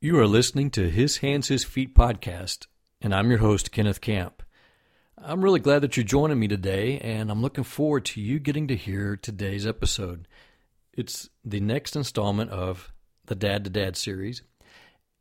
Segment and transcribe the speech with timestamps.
[0.00, 2.68] You are listening to His Hands, His Feet podcast,
[3.00, 4.44] and I'm your host, Kenneth Camp.
[5.20, 8.68] I'm really glad that you're joining me today, and I'm looking forward to you getting
[8.68, 10.28] to hear today's episode.
[10.92, 12.92] It's the next installment of
[13.26, 14.42] the Dad to Dad series,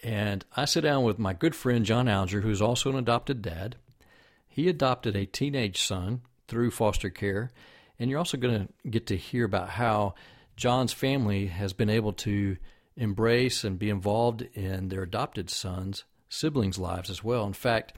[0.03, 3.77] and I sit down with my good friend John Alger, who's also an adopted dad.
[4.47, 7.49] He adopted a teenage son through foster care,
[7.97, 10.13] and you're also going to get to hear about how
[10.55, 12.57] John's family has been able to
[12.97, 17.45] embrace and be involved in their adopted sons' siblings' lives as well.
[17.45, 17.93] In fact,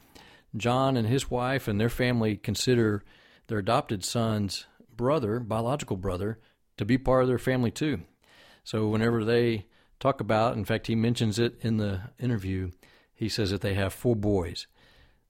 [0.56, 3.04] John and his wife and their family consider
[3.48, 6.40] their adopted son's brother, biological brother,
[6.78, 8.02] to be part of their family too.
[8.64, 9.66] So whenever they
[10.00, 12.72] talk about, in fact, he mentions it in the interview,
[13.14, 14.68] he says that they have four boys.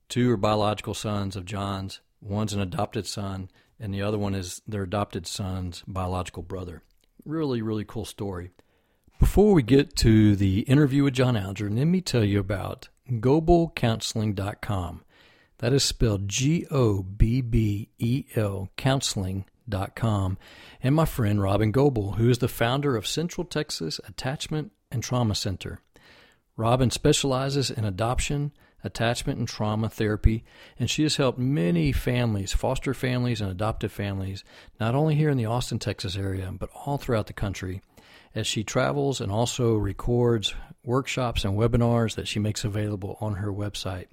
[0.10, 4.62] Two are biological sons of John's, one's an adopted son, and the other one is
[4.68, 6.82] their adopted son's biological brother.
[7.26, 8.52] Really, really cool story.
[9.20, 15.04] Before we get to the interview with John Alger, let me tell you about GobbelCounseling.com.
[15.58, 20.38] That is spelled G O B B E L counseling.com.
[20.82, 25.36] And my friend Robin Gobbel, who is the founder of Central Texas Attachment and Trauma
[25.36, 25.82] Center.
[26.56, 28.54] Robin specializes in adoption,
[28.86, 30.46] attachment, and trauma therapy,
[30.80, 34.46] and she has helped many families, foster families, and adoptive families,
[34.80, 37.82] not only here in the Austin, Texas area, but all throughout the country
[38.36, 43.52] as she travels and also records workshops and webinars that she makes available on her
[43.52, 44.06] website.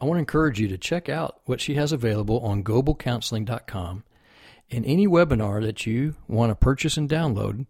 [0.00, 4.04] I want to encourage you to check out what she has available on gobbelcounseling.com
[4.70, 7.66] and any webinar that you want to purchase and download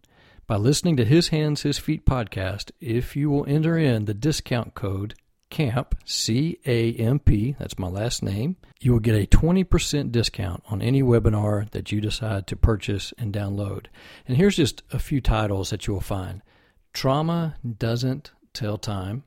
[0.47, 2.71] by listening to His Hands, His Feet podcast.
[2.81, 5.15] If you will enter in the discount code
[5.53, 10.62] CAMP, C A M P, that's my last name, you will get a 20% discount
[10.69, 13.86] on any webinar that you decide to purchase and download.
[14.27, 16.41] And here's just a few titles that you will find
[16.95, 19.25] Trauma Doesn't Tell Time.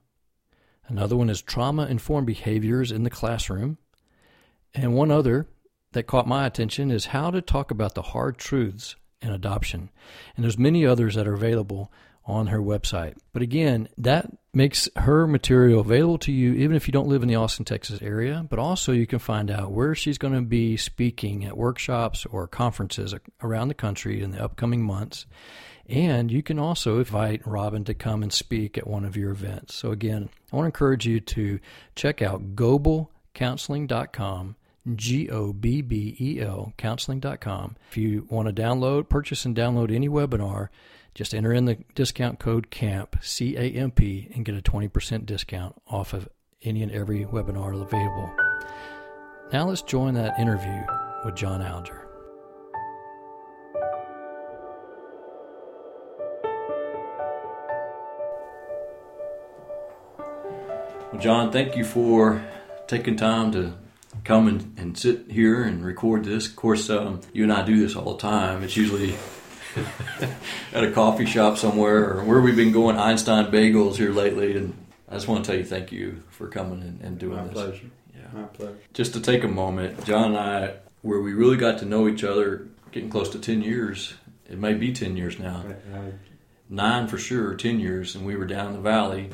[0.87, 3.77] Another one is Trauma Informed Behaviors in the Classroom.
[4.73, 5.47] And one other
[5.91, 9.91] that caught my attention is How to Talk About the Hard Truths in Adoption.
[10.35, 11.91] And there's many others that are available
[12.25, 13.15] on her website.
[13.33, 17.27] But again, that makes her material available to you even if you don't live in
[17.27, 20.77] the Austin, Texas area, but also you can find out where she's going to be
[20.77, 25.25] speaking at workshops or conferences around the country in the upcoming months.
[25.87, 29.75] And you can also invite Robin to come and speak at one of your events.
[29.75, 31.59] So again, I want to encourage you to
[31.95, 34.55] check out GobbelCounseling.com
[34.93, 37.75] G O B B E L counseling.com.
[37.89, 40.69] If you want to download, purchase, and download any webinar,
[41.15, 45.25] just enter in the discount code CAMP, C A M P, and get a 20%
[45.25, 46.27] discount off of
[46.61, 48.29] any and every webinar available.
[49.53, 50.83] Now let's join that interview
[51.23, 52.01] with John Alger.
[61.13, 62.45] Well, John, thank you for
[62.87, 63.73] taking time to
[64.25, 66.47] come and, and sit here and record this.
[66.47, 68.63] Of course, um, you and I do this all the time.
[68.63, 69.15] It's usually
[70.73, 74.55] at a coffee shop somewhere or where we've been going Einstein Bagels here lately.
[74.57, 74.73] And
[75.09, 77.55] I just want to tell you thank you for coming and, and doing this.
[77.55, 77.79] My this.
[77.79, 77.91] pleasure.
[78.13, 78.39] Yeah.
[78.41, 78.77] My pleasure.
[78.93, 82.23] Just to take a moment, John and I, where we really got to know each
[82.23, 84.15] other, getting close to 10 years.
[84.49, 85.63] It may be 10 years now.
[86.69, 88.15] Nine for sure, 10 years.
[88.15, 89.29] And we were down in the valley.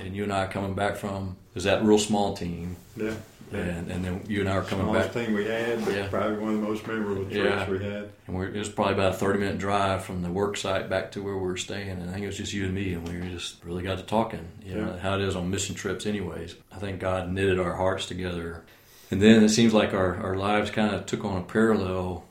[0.00, 2.76] And you and I coming back from, was that real small team.
[2.96, 3.14] Yeah.
[3.52, 5.24] And, and then you and I are coming Smallest back.
[5.26, 6.06] thing we had, but Yeah.
[6.08, 7.68] probably one of the most memorable trips Yeah.
[7.70, 8.10] we had.
[8.26, 11.10] And we're, it was probably about a 30 minute drive from the work site back
[11.12, 11.90] to where we were staying.
[11.90, 14.04] And I think it was just you and me, and we just really got to
[14.04, 14.46] talking.
[14.64, 16.54] You know, how it is on mission trips, anyways.
[16.72, 18.62] I think God knitted our hearts together.
[19.10, 22.24] And then it seems like our, our lives kind of took on a parallel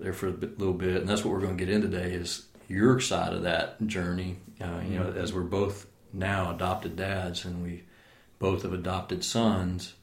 [0.00, 0.96] there for a bit, little bit.
[0.96, 4.36] And that's what we're going to get in today is your side of that journey.
[4.58, 7.82] Uh, you know, as we're both now adopted dads and we
[8.38, 9.94] both have adopted sons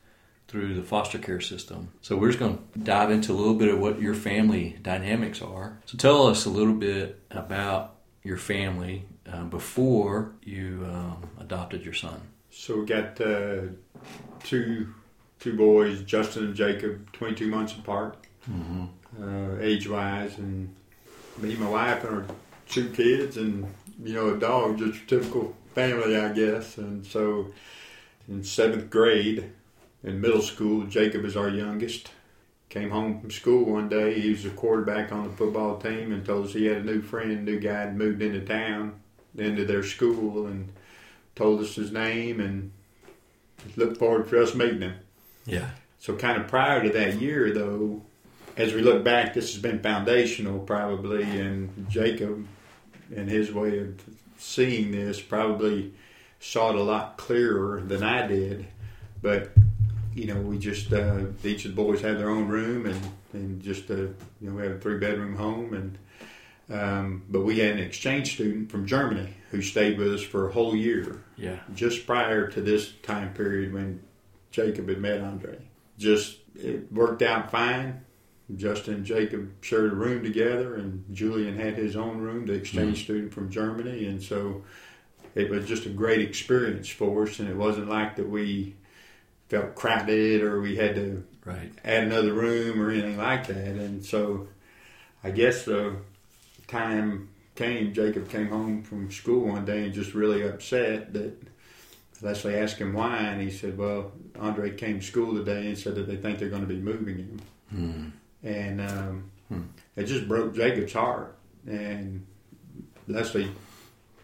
[0.50, 1.90] through the foster care system.
[2.02, 5.42] So we're just going to dive into a little bit of what your family dynamics
[5.42, 5.80] are.
[5.86, 11.94] So tell us a little bit about your family uh, before you um, adopted your
[11.94, 12.20] son.
[12.50, 13.62] So we got uh,
[14.44, 14.94] two
[15.40, 18.18] two boys, Justin and Jacob, 22 months apart,
[18.52, 18.86] Mm-hmm.
[19.24, 20.76] uh, age wise, and
[21.38, 22.26] me, my wife, and our
[22.68, 23.66] two kids, and
[24.04, 26.78] you know, a dog, just a typical family, I guess.
[26.78, 27.54] And so,
[28.28, 29.52] in seventh grade,
[30.04, 32.12] in middle school, Jacob is our youngest.
[32.70, 34.20] Came home from school one day.
[34.20, 37.02] He was a quarterback on the football team, and told us he had a new
[37.02, 39.00] friend, new guy had moved into town,
[39.36, 40.72] into their school, and
[41.36, 42.72] told us his name and
[43.76, 44.96] looked forward for us meeting him.
[45.46, 45.72] Yeah.
[45.98, 48.04] So, kind of prior to that year, though,
[48.56, 52.48] as we look back, this has been foundational probably, and Jacob
[53.16, 54.00] and his way of
[54.38, 55.94] seeing this probably
[56.40, 58.68] saw it a lot clearer than I did.
[59.22, 59.52] But
[60.16, 63.00] you know, we just uh, each of the boys had their own room, and
[63.34, 65.98] and just uh, you know we had a three bedroom home, and
[66.80, 70.52] um, but we had an exchange student from Germany who stayed with us for a
[70.52, 71.24] whole year.
[71.36, 71.60] Yeah.
[71.74, 74.02] Just prior to this time period when
[74.52, 75.58] Jacob had met Andre,
[75.98, 78.06] just it worked out fine.
[78.56, 82.98] Justin and Jacob shared a room together, and Julian had his own room, the exchange
[82.98, 83.04] mm-hmm.
[83.04, 84.64] student from Germany, and so
[85.36, 87.40] it was just a great experience for us.
[87.40, 88.76] And it wasn't like that we
[89.50, 91.72] felt crowded or we had to right.
[91.84, 93.58] add another room or anything like that.
[93.58, 94.48] And so,
[95.24, 95.98] I guess the
[96.68, 101.36] time came, Jacob came home from school one day and just really upset that
[102.22, 105.96] Leslie asked him why, and he said, "Well, Andre came to school today and said
[105.96, 108.10] that they think they're going to be moving him." Hmm.
[108.44, 109.62] And um, hmm.
[109.96, 111.38] it just broke Jacob's heart.
[111.66, 112.26] And
[113.08, 113.52] Leslie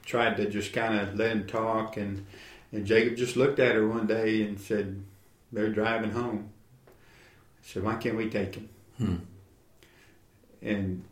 [0.05, 2.25] tried to just kind of let him talk, and
[2.73, 5.01] and Jacob just looked at her one day and said,
[5.55, 6.49] "They're driving home."
[6.87, 6.91] I
[7.63, 9.15] said, "Why can't we take him?" Hmm.
[10.61, 11.03] And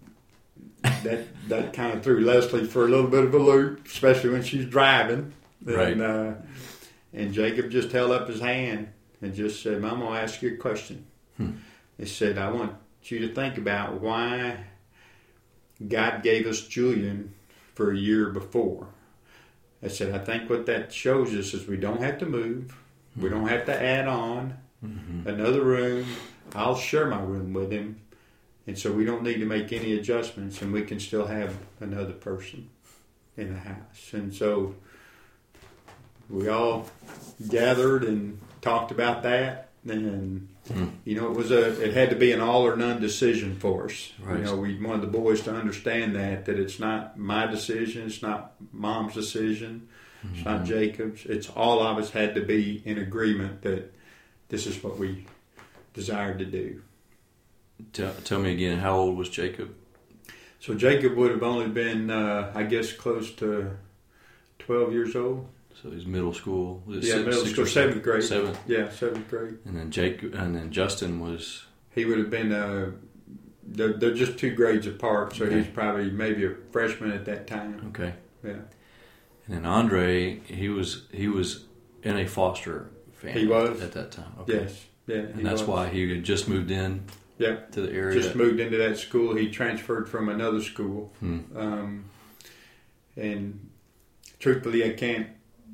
[0.81, 4.43] that that kind of threw Leslie for a little bit of a loop, especially when
[4.43, 5.33] she's driving.
[5.63, 5.93] Right.
[5.93, 6.33] And, uh,
[7.13, 8.89] and Jacob just held up his hand
[9.21, 11.05] and just said, "Mom, I'll ask you a question."
[11.37, 11.51] Hmm.
[11.97, 12.73] He said, "I want
[13.03, 14.65] you to think about why
[15.87, 17.33] God gave us Julian
[17.75, 18.87] for a year before."
[19.81, 22.75] I said, "I think what that shows us is we don't have to move,
[23.15, 25.27] we don't have to add on mm-hmm.
[25.27, 26.05] another room.
[26.55, 27.99] I'll share my room with him."
[28.65, 32.13] And so we don't need to make any adjustments, and we can still have another
[32.13, 32.69] person
[33.35, 34.13] in the house.
[34.13, 34.75] And so
[36.29, 36.87] we all
[37.49, 40.91] gathered and talked about that, and mm.
[41.03, 43.85] you know it was a it had to be an all or none decision for
[43.85, 44.13] us.
[44.21, 44.39] Right.
[44.39, 48.21] You know, we wanted the boys to understand that that it's not my decision, it's
[48.21, 49.89] not mom's decision,
[50.23, 50.35] mm-hmm.
[50.35, 50.63] it's not.
[50.65, 51.25] Jacob's.
[51.25, 53.93] It's all of us had to be in agreement that
[54.49, 55.25] this is what we
[55.93, 56.81] desired to do.
[57.91, 59.75] Tell, tell me again, how old was Jacob?
[60.59, 63.71] So Jacob would have only been, uh, I guess, close to
[64.59, 65.47] twelve years old.
[65.81, 66.81] So he's middle school.
[66.85, 68.23] Was yeah, middle school, seventh grade.
[68.23, 68.57] Seventh.
[68.67, 69.57] Yeah, seventh grade.
[69.65, 71.65] And then Jacob, and then Justin was.
[71.91, 72.53] He would have been.
[72.53, 72.91] Uh,
[73.65, 75.57] they're, they're just two grades apart, so okay.
[75.57, 77.81] he's probably maybe a freshman at that time.
[77.89, 78.13] Okay.
[78.43, 78.59] Yeah.
[79.45, 81.65] And then Andre, he was he was
[82.01, 83.41] in a foster family.
[83.41, 84.33] He was at that time.
[84.41, 84.61] Okay.
[84.61, 84.85] Yes.
[85.07, 85.17] Yeah.
[85.17, 85.69] And that's was.
[85.69, 87.05] why he had just moved in.
[87.37, 87.57] Yeah.
[87.71, 88.21] To the area.
[88.21, 89.35] Just moved into that school.
[89.35, 91.11] He transferred from another school.
[91.19, 91.39] Hmm.
[91.55, 92.05] Um,
[93.15, 93.69] and
[94.39, 95.27] truthfully, I can't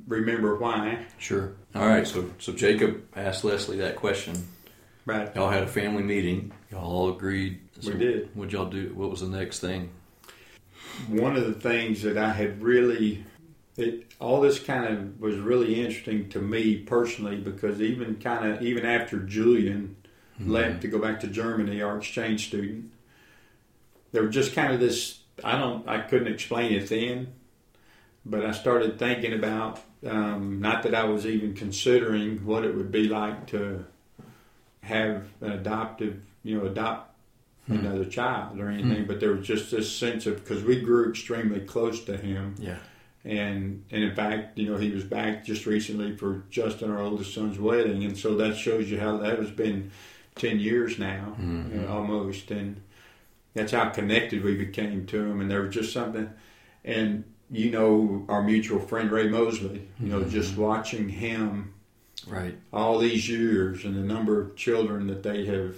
[0.08, 1.06] remember why.
[1.18, 1.54] Sure.
[1.76, 2.08] All right.
[2.08, 4.48] So so Jacob asked Leslie that question.
[5.06, 5.36] Right.
[5.36, 6.52] Y'all had a family meeting.
[6.72, 7.60] Y'all all agreed.
[7.80, 8.30] So we did.
[8.36, 8.94] What'd y'all do?
[8.94, 9.92] What was the next thing?
[11.08, 13.24] One of the things that I had really,
[13.80, 18.62] it all this kind of was really interesting to me personally because even kind of
[18.62, 19.96] even after Julian
[20.40, 20.52] mm-hmm.
[20.52, 22.92] left to go back to Germany, our exchange student,
[24.12, 25.20] there was just kind of this.
[25.44, 25.88] I don't.
[25.88, 27.34] I couldn't explain it then,
[28.26, 32.92] but I started thinking about um, not that I was even considering what it would
[32.92, 33.86] be like to
[34.82, 37.16] have an adoptive, you know, adopt
[37.68, 37.76] hmm.
[37.76, 39.08] another child or anything, hmm.
[39.08, 42.56] but there was just this sense of because we grew extremely close to him.
[42.58, 42.78] Yeah.
[43.26, 47.34] And and in fact, you know, he was back just recently for Justin, our oldest
[47.34, 49.92] son's wedding, and so that shows you how that has been
[50.36, 51.72] ten years now, mm-hmm.
[51.74, 52.82] you know, almost, and
[53.54, 55.42] that's how connected we became to him.
[55.42, 56.30] And there was just something,
[56.86, 59.88] and you know our mutual friend Ray Mosley.
[60.00, 60.30] You know, mm-hmm.
[60.30, 61.74] just watching him,
[62.26, 65.76] right, all these years and the number of children that they have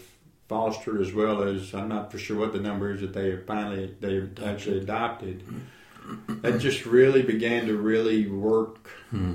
[0.47, 3.47] fostered, as well as I'm not for sure what the number is that they have
[3.47, 5.43] finally they have actually adopted.
[6.27, 9.33] That just really began to really work hmm.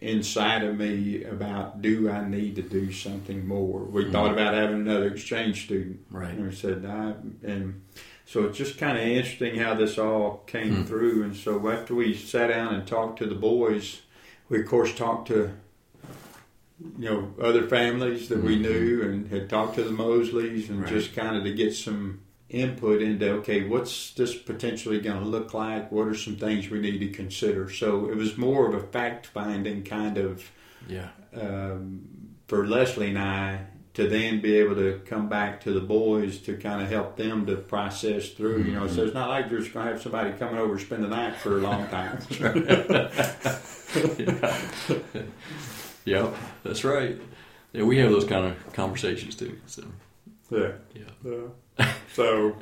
[0.00, 3.80] inside of me about do I need to do something more.
[3.80, 4.12] We hmm.
[4.12, 6.34] thought about having another exchange student, right?
[6.34, 7.14] And we said I
[7.46, 7.82] and
[8.24, 10.82] so it's just kind of interesting how this all came hmm.
[10.84, 11.24] through.
[11.24, 14.02] And so after we sat down and talked to the boys,
[14.48, 15.52] we of course talked to
[16.98, 18.46] you know other families that mm-hmm.
[18.46, 20.92] we knew and had talked to the Mosleys and right.
[20.92, 22.21] just kind of to get some
[22.52, 26.78] input into okay what's this potentially going to look like what are some things we
[26.78, 30.50] need to consider so it was more of a fact finding kind of
[30.86, 32.02] yeah um,
[32.46, 33.58] for leslie and i
[33.94, 37.44] to then be able to come back to the boys to kind of help them
[37.46, 38.60] to process through.
[38.60, 38.68] Mm-hmm.
[38.68, 40.84] You know, so it's not like you're just going to have somebody coming over to
[40.84, 42.18] spend the night for a long time.
[44.18, 45.30] yeah.
[46.04, 47.20] yep, that's right.
[47.72, 49.58] Yeah, we have those kind of conversations too.
[49.66, 49.84] So
[50.50, 51.30] yeah, yeah.
[51.30, 51.48] Uh,
[52.14, 52.56] so,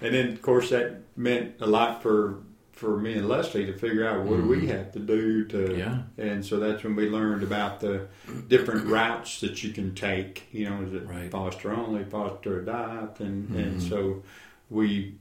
[0.00, 2.38] and then of course that meant a lot for
[2.72, 5.56] for me and Leslie to figure out what do we have to do to.
[5.58, 5.78] Mm-hmm.
[5.78, 5.98] Yeah.
[6.16, 8.06] And so that's when we learned about the
[8.48, 10.46] different routes that you can take.
[10.50, 11.30] You know, is it Right.
[11.30, 13.88] foster only, foster adopt, and and Mhm.
[13.88, 14.22] so
[14.70, 15.16] we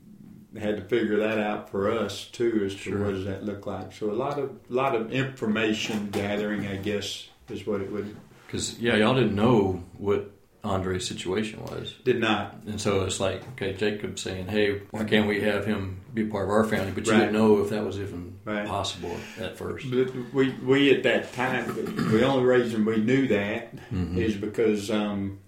[0.58, 3.04] had to figure that out for us too as to Sure.
[3.06, 3.92] what does that look like.
[3.92, 8.16] So a lot of a lot of information gathering, I guess, is what it would
[8.48, 10.32] Because yeah, y'all didn't know what
[10.64, 15.28] Andre's situation was, did not and so it's like, okay, Jacob saying, "Hey, why can't
[15.28, 17.20] we have him be part of our family?" But you Right.
[17.20, 18.68] didn't know if that was even Right.
[18.68, 19.90] possible at first.
[19.90, 21.66] But we we at that time
[22.12, 23.74] the only reason we knew that
[24.16, 24.42] is Mhm.
[24.42, 25.40] because um,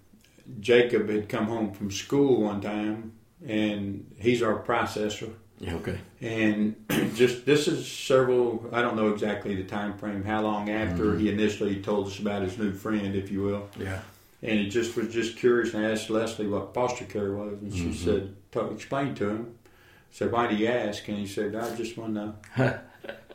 [0.60, 3.12] Jacob had come home from school one time
[3.46, 5.98] and he's our processor Yeah, okay.
[6.20, 6.74] and
[7.14, 11.20] just this is several I don't know exactly the time frame how long after Mhm.
[11.20, 14.00] he initially told us about his new friend if you will Yeah.
[14.42, 17.72] And he just was just curious and I asked Leslie what foster care was and
[17.72, 17.94] she Mhm.
[17.94, 21.74] said "Tell- explain to him I said why do you ask and he said I
[21.76, 22.34] just want to know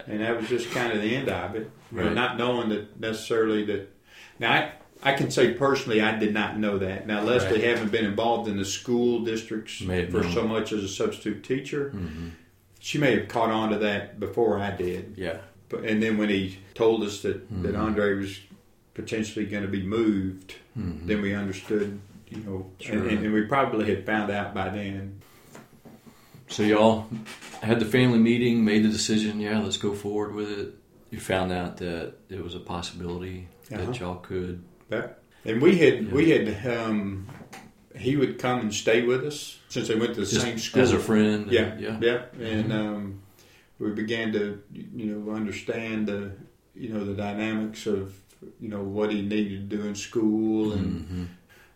[0.08, 1.70] and that was just kind of the end of it.
[1.92, 2.14] Right.
[2.14, 3.90] not knowing that necessarily that.
[4.40, 4.72] Now, I,
[5.04, 7.08] I can say personally, I did not know that.
[7.08, 7.64] Now, Leslie, Right.
[7.76, 10.32] having been involved in the school districts have for known.
[10.34, 12.30] so much as a substitute teacher, hmm
[12.80, 15.16] she may have caught on to that before I did.
[15.18, 15.38] Yeah.
[15.68, 17.80] But and then when he told us that that Mhm.
[17.80, 18.40] Andre was
[18.94, 21.06] potentially going to be moved, Mhm.
[21.08, 22.00] then we understood.
[22.30, 23.08] You know, Sure.
[23.08, 25.22] and, and we probably had found out by then.
[26.50, 27.08] So y'all
[27.62, 29.40] had the family meeting, made the decision.
[29.40, 30.74] Yeah, let's go forward with it.
[31.10, 33.86] You found out that it was a possibility Uh-huh.
[33.86, 34.62] that y'all could.
[35.46, 36.12] And we had Yeah.
[36.14, 37.28] we had um,
[37.96, 40.82] he would come and stay with us since they went to the Just same school
[40.84, 41.44] as a friend.
[41.44, 41.98] and- Yeah, yeah.
[42.02, 43.20] yeah, and um,
[43.80, 46.32] we began to you know understand the
[46.76, 48.14] you know the dynamics of
[48.60, 51.26] you know what he needed to do in school and Mhm.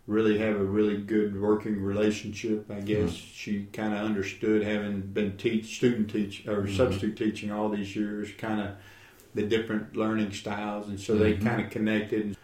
[0.08, 2.70] really have a really good working relationship.
[2.70, 3.34] I guess Mm-hmm.
[3.34, 6.76] she kind of understood having been teach student teach or Mhm.
[6.76, 8.70] substitute teaching all these years, kind of
[9.34, 11.44] the different learning styles, and so they Mhm.
[11.44, 12.36] kind of connected.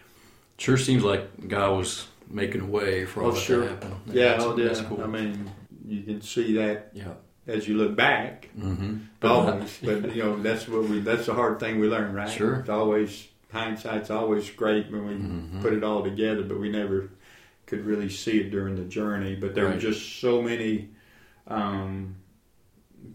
[0.58, 3.64] Sure seems like God was making a way for all Oh, that sure.
[3.64, 3.92] to happen.
[4.12, 4.74] Yeah, oh, yeah.
[4.88, 5.02] cool.
[5.04, 5.50] I mean,
[5.88, 7.14] you can see that yeah.
[7.48, 8.50] as you look back.
[8.58, 8.96] Mm-hmm.
[9.24, 11.00] Always, but you know that's what we.
[11.00, 12.30] That's the hard thing we learn, right?
[12.30, 12.56] Sure.
[12.56, 15.62] It's always hindsight's always great when we Mhm.
[15.62, 17.10] put it all together, but we never
[17.66, 19.36] could really see it during the journey.
[19.36, 20.90] But there were just so many,
[21.48, 22.16] um,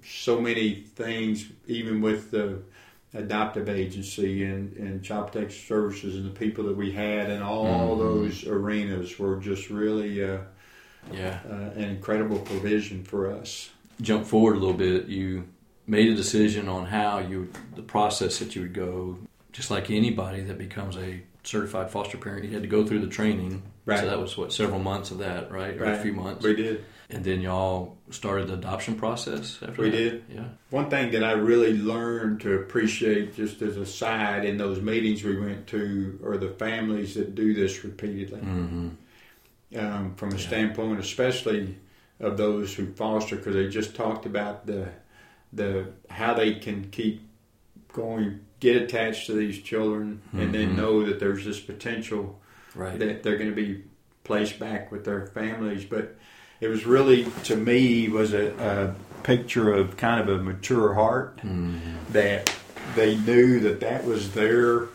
[0.04, 2.58] so many things, even with the
[3.14, 7.96] adoptive agency and, and child protection services and the people that we had and all
[7.96, 7.98] Mhm.
[7.98, 10.38] those arenas were just really uh,
[11.12, 11.40] yeah.
[11.48, 13.70] uh, an incredible provision for us.
[14.00, 15.08] Jump forward a little bit.
[15.08, 15.44] You
[15.86, 19.18] made a decision on how you, the process that you would go.
[19.52, 23.06] Just like anybody that becomes a certified foster parent, you had to go through the
[23.08, 23.62] training.
[23.84, 23.98] Right.
[24.00, 25.76] So that was what several months of that, right?
[25.80, 26.44] Or a few months.
[26.44, 26.84] We did.
[27.10, 29.96] And then y'all started the adoption process after We that?
[29.96, 30.24] did.
[30.32, 30.44] Yeah.
[30.70, 35.22] One thing that I really learned to appreciate, just as a side, in those meetings
[35.22, 38.40] we went to, are the families that do this repeatedly.
[38.40, 38.88] Mm-hmm.
[39.78, 40.46] Um, from a Yeah.
[40.46, 41.76] standpoint, especially
[42.20, 44.88] of those who foster, because they just talked about the
[45.54, 47.20] the how they can keep
[47.92, 50.76] going, get attached to these children, and then Mhm.
[50.76, 52.40] know that there's this potential
[52.74, 52.98] Right.
[52.98, 53.82] that they're going to be
[54.24, 55.84] placed back with their families.
[55.84, 56.16] But
[56.60, 61.38] it was really, to me, was a, a picture of kind of a mature heart
[61.44, 61.78] Mhm.
[62.12, 62.54] that
[62.96, 64.88] they knew that that was their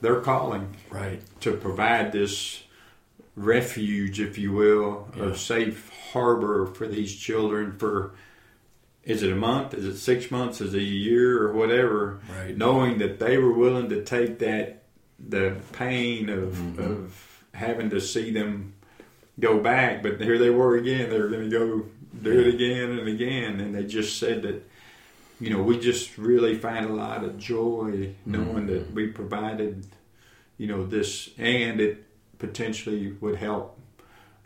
[0.00, 1.20] their calling Right.
[1.40, 2.64] to provide this
[3.36, 5.24] refuge, if you will, Yeah.
[5.26, 8.10] of safe harbor for these children for.
[9.04, 9.74] Is it a month?
[9.74, 10.60] Is it six months?
[10.60, 12.20] Is it a year or whatever?
[12.38, 12.56] Right.
[12.56, 14.82] knowing that they were willing to take that
[15.18, 16.78] the pain of Mhm.
[16.78, 18.72] of having to see them
[19.38, 21.10] go back, but here they were again.
[21.10, 21.86] They were going to go
[22.22, 24.68] do it again and again, and they just said that.
[25.40, 28.94] You know, we just really find a lot of joy knowing that Mhm.
[28.94, 29.84] we provided,
[30.56, 32.04] you know, this, and it
[32.38, 33.76] potentially would help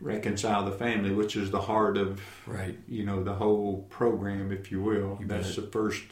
[0.00, 2.78] reconcile the family, which is the heart of Right.
[2.88, 5.18] you know the whole program, if you will.
[5.20, 5.64] You That's bet.
[5.64, 6.04] the first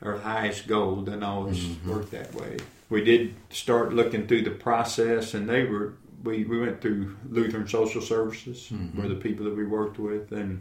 [0.00, 1.02] or highest goal.
[1.02, 1.86] Doesn't always Mhm.
[1.86, 2.56] work that way.
[2.88, 5.94] We did start looking through the process, and they were
[6.24, 8.94] we, we went through Lutheran Social Services, Mhm.
[8.94, 10.60] were the people that we worked with, and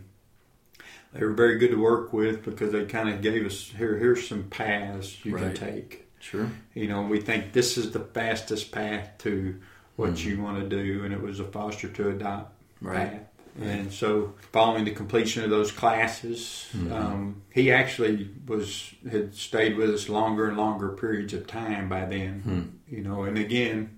[1.13, 4.27] they were very good to work with because they kind of gave us here here's
[4.27, 5.53] some paths you Right.
[5.53, 6.07] can take.
[6.19, 6.49] Sure.
[6.73, 9.55] You know, we think this is the fastest path to
[9.97, 10.25] what Mhm.
[10.25, 13.27] you want to do, and it was a foster to adopt Right.
[13.61, 16.91] And so, following the completion of those classes, Mhm.
[16.91, 22.05] um, he actually was had stayed with us longer and longer periods of time by
[22.05, 22.39] then.
[22.41, 22.95] Hmm.
[22.95, 23.89] You know, and again,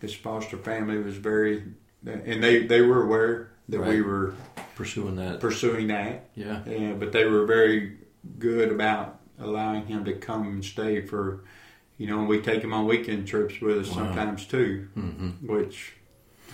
[0.00, 1.62] his foster family was very,
[2.06, 4.34] and they they were aware that we were
[4.76, 5.40] Pursuing that.
[5.40, 6.62] pursuing that, Yeah.
[6.66, 7.98] yeah, but they were very
[8.38, 11.40] good about allowing him to come and stay for,
[11.98, 14.04] you know, we take him on weekend trips with us Wow.
[14.06, 15.46] sometimes too, Mm-hmm.
[15.46, 15.92] which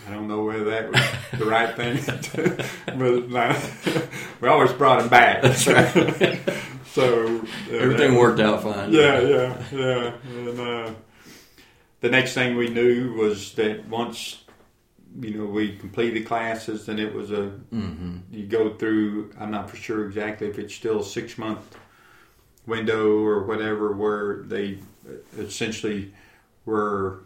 [0.07, 1.97] I don't know whether that was the right thing,
[2.85, 4.07] but
[4.41, 5.41] we always brought him back.
[5.41, 6.39] That's right.
[6.87, 7.37] so
[7.71, 8.91] uh, Everything worked out fine.
[8.91, 10.13] Yeah, yeah, yeah.
[10.25, 10.91] And uh,
[12.01, 14.43] the next thing we knew was that once
[15.21, 18.17] you know we completed classes, then it was a Mm-hmm.
[18.31, 19.31] you go through.
[19.39, 21.77] I'm not for sure exactly if it's still a six month
[22.65, 24.79] window or whatever, where they
[25.37, 26.13] essentially
[26.65, 27.23] were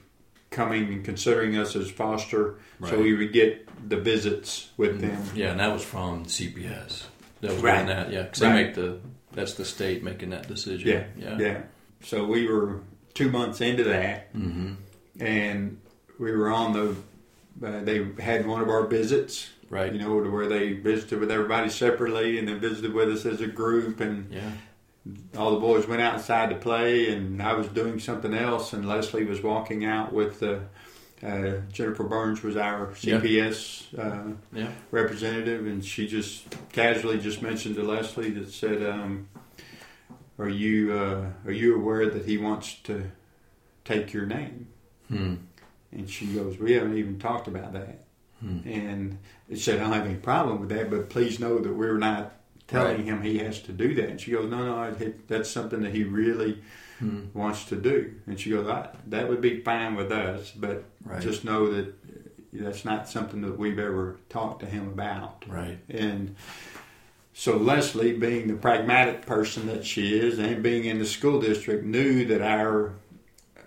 [0.49, 2.55] coming and considering us as foster,
[2.87, 5.21] so we would get the visits with them.
[5.35, 7.03] Yeah, and that was from CPS.
[7.41, 7.85] That was Right.
[7.85, 8.11] that.
[8.11, 8.49] Yeah, because Right.
[8.55, 8.99] they make the
[9.33, 10.89] that's the state making that decision.
[10.89, 11.37] Yeah, yeah.
[11.37, 11.61] yeah.
[12.01, 12.79] So we were
[13.13, 14.73] two months into that, Mm-hmm.
[15.23, 15.77] and
[16.19, 16.95] we were on the.
[17.65, 19.91] Uh, they had one of our visits, Right.
[19.91, 23.41] you know, to where they visited with everybody separately, and then visited with us as
[23.41, 24.51] a group, and Yeah.
[25.37, 29.25] All the boys went outside to play, and I was doing something else, and Leslie
[29.25, 30.59] was walking out with uh,
[31.25, 33.19] uh, Jennifer Burns was our Yeah.
[33.19, 34.69] CPS uh, Yeah.
[34.91, 39.27] representative, and she just casually just mentioned to Leslie that said, um,
[40.37, 43.09] "Are you uh, are you aware that he wants to
[43.83, 44.67] take your name?"
[45.07, 45.35] Hmm.
[45.91, 48.03] And she goes, "We haven't even talked about that."
[48.39, 48.59] Hmm.
[48.65, 49.17] And
[49.49, 52.33] it said, "I don't have any problem with that, but please know that we're not."
[52.67, 53.05] Telling Right.
[53.05, 54.95] him he has to do that, and she goes, "No, no,
[55.27, 56.59] that's something that he really
[56.99, 57.19] Hmm.
[57.33, 58.67] wants to do." And she goes,
[59.07, 61.21] "That would be fine with us, but Right.
[61.21, 61.93] just know that
[62.51, 65.77] that's not something that we've ever talked to him about." right.
[65.89, 66.35] And
[67.33, 71.85] so Leslie, being the pragmatic person that she is, and being in the school district,
[71.85, 72.93] knew that our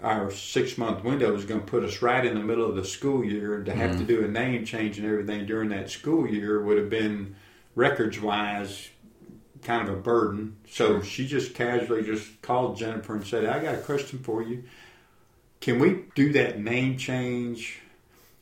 [0.02, 2.85] our six month window was going to put us right in the middle of the
[2.85, 4.07] school year, and to have to Mhm.
[4.07, 7.35] do a name change and everything during that school year would have been
[7.74, 8.88] records wise
[9.62, 10.56] kind of a burden.
[10.70, 11.02] So Sure.
[11.04, 14.64] she just casually just called Jennifer and said, "I got a question for you.
[15.60, 17.80] Can we do that name change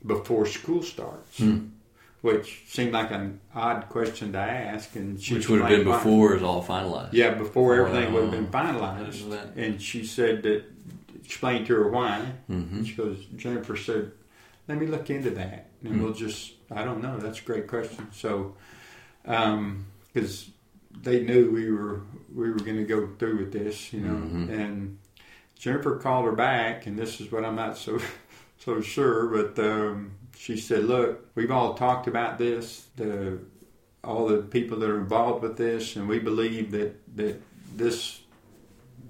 [0.06, 1.58] before school starts?" Hmm.
[2.20, 6.32] which seemed like an odd question to ask, and she Which would have been before
[6.32, 7.12] it was all finalized.
[7.12, 8.60] Yeah, before everything would have been Wow.
[8.60, 10.64] I didn't finalized, and she said that
[11.24, 12.32] explained to her why.
[12.50, 12.82] Mm-hmm.
[12.82, 14.10] She goes, Jennifer said,
[14.66, 16.02] "Let me look into that, and Hmm.
[16.02, 17.18] we'll just I don't know.
[17.18, 18.56] That's a great question." So,
[19.28, 20.50] because
[21.02, 22.02] they knew we were
[22.34, 24.50] we were going to go through with this, you know, Mhm.
[24.50, 24.98] and
[25.58, 27.98] Jennifer called her back, and this is what I'm not so
[28.58, 33.38] so sure, but um, she said, "Look, we've all talked about this, the
[34.04, 37.40] all the people that are involved with this, and we believe that that
[37.76, 38.20] this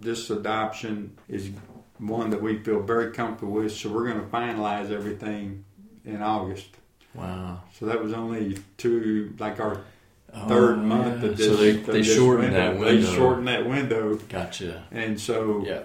[0.01, 1.51] this adoption is
[1.99, 3.73] one that we feel very comfortable with.
[3.73, 5.65] So we're going to finalize everything
[6.05, 6.69] in August.
[7.15, 7.63] Wow.
[7.75, 9.81] So that was only two, like our
[10.33, 11.29] third Oh, month yeah.
[11.31, 11.47] of this.
[11.47, 13.01] So they, they shortened that window.
[13.01, 14.85] They shortened that window, Gotcha.
[14.91, 15.83] and so Yeah.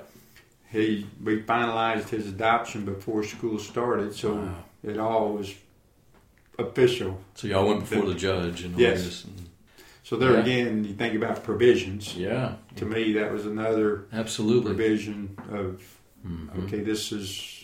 [0.72, 4.14] he we finalized his adoption before school started.
[4.16, 4.56] So Wow.
[4.84, 5.54] it all was
[6.60, 7.20] official.
[7.36, 9.04] So y'all went before the judge and all Yes.
[9.04, 9.24] this.
[9.26, 9.50] And,
[10.06, 10.42] So there Yeah.
[10.42, 12.16] again, you think about provisions.
[12.18, 12.56] yeah.
[12.76, 14.74] To me, that was another Absolutely.
[14.76, 15.82] provision of
[16.28, 16.66] Mhm.
[16.66, 17.64] okay, this is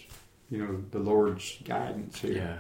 [0.50, 2.34] you know the Lord's guidance here.
[2.34, 2.58] Yeah.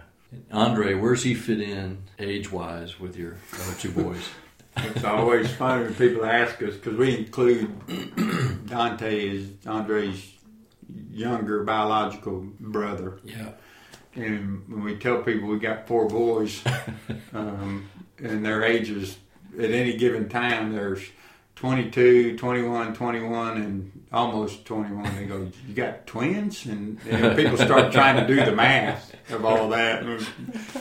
[0.52, 4.30] Andre, where's he fit in age wise with your other two boys?
[4.78, 10.34] It's always funny when people ask us because we include Dante as Andre's
[11.12, 13.52] younger biological brother, yeah.
[14.16, 16.64] and when we tell people we got four boys,
[17.34, 19.18] um, and their ages
[19.58, 21.02] at any given time, there's
[21.60, 25.14] 22, 21, 21, and almost 21.
[25.18, 29.44] They go, "You got twins?" And, and people start trying to do the math of
[29.44, 30.26] all that, and,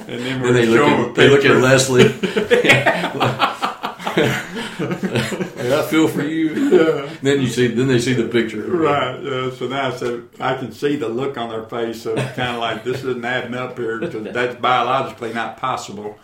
[0.06, 2.04] and then we Then they look at they look at Leslie.
[2.64, 3.10] yeah,
[5.80, 6.50] I feel for you.
[6.70, 7.10] Yeah.
[7.22, 8.62] Then you see, then they see the picture.
[8.62, 9.16] Right.
[9.16, 12.60] Uh, so now, so I can see the look on their face of kind of
[12.60, 16.20] like this isn't adding up here because that's biologically not possible.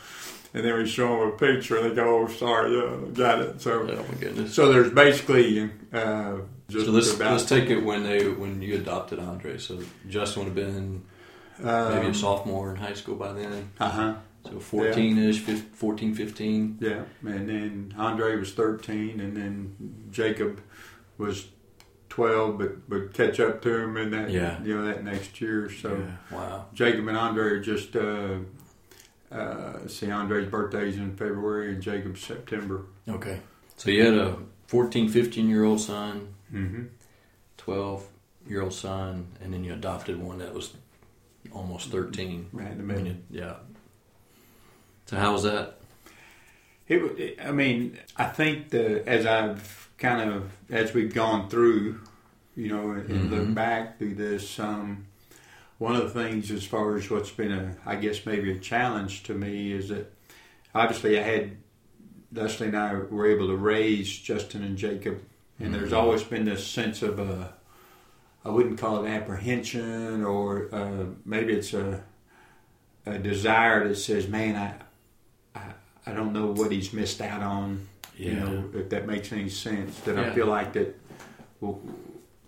[0.54, 3.60] And then we show them a picture and they go, "Oh, sorry, yeah, got it."
[3.60, 4.54] So, Oh my goodness.
[4.54, 6.36] so there's basically uh,
[6.68, 9.58] just So let's let's take it when they when you adopted Andre.
[9.58, 11.02] So Justin would have been
[11.62, 13.70] um, maybe a sophomore in high school by then.
[13.80, 14.14] Uh huh.
[14.44, 16.76] So 14 ish, 14, 15.
[16.80, 19.74] Yeah, and then Andre was 13, and then
[20.10, 20.60] Jacob
[21.16, 21.46] was
[22.10, 24.62] 12, but would catch up to him in that Yeah.
[24.62, 25.70] you know that next year.
[25.70, 25.96] So.
[26.30, 26.36] Yeah.
[26.36, 26.66] Wow.
[26.74, 28.36] Jacob and Andre are just uh,
[29.34, 32.82] uh, see Andre's birthday's in February and Jacob's September.
[33.08, 33.40] Okay.
[33.76, 34.36] So you had a
[34.68, 36.84] 14, 15 year old son, Mm-hmm.
[37.56, 38.06] 12
[38.46, 40.74] year old son, and then you adopted one that was
[41.52, 42.48] almost 13.
[42.52, 43.02] Right in the middle.
[43.02, 43.54] mean, it- yeah.
[45.06, 45.78] So how was that?
[46.88, 52.00] It, I mean, I think the as I've kind of as we've gone through,
[52.56, 55.06] you know, and, and look back through this, um,
[55.78, 59.22] one of the things as far as what's been a, I guess maybe a challenge
[59.24, 60.12] to me is that
[60.74, 61.56] obviously I had
[62.32, 65.20] Leslie and I were able to raise Justin and Jacob,
[65.60, 65.96] and there's Mhm.
[65.96, 67.48] always been this sense of uh,
[68.44, 72.02] I wouldn't call it apprehension or uh, maybe it's a
[73.06, 75.72] a desire that says, man, I, I
[76.06, 77.86] I don't know what he's missed out on.
[78.16, 79.98] You know, if that makes any sense.
[80.00, 80.30] That Yeah.
[80.30, 80.94] I feel like that.
[81.60, 81.80] Well,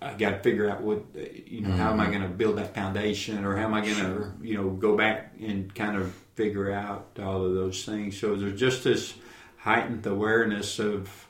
[0.02, 1.04] I got to figure out what
[1.46, 1.72] you know.
[1.72, 2.10] How am I Mhm.
[2.10, 5.34] going to build that foundation, or how am I going to you know go back
[5.40, 8.18] and kind of figure out all of those things.
[8.18, 9.14] So there's just this
[9.58, 11.26] heightened awareness of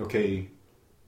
[0.00, 0.48] okay,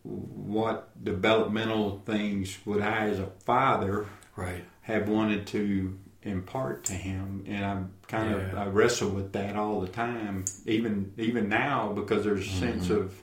[0.02, 4.64] what developmental things would I, as a father, Right.
[4.82, 9.80] have wanted to impart to him and I'm kind of I wrestle with that all
[9.80, 12.96] the time even even now because there's a sense Mhm.
[12.96, 13.22] of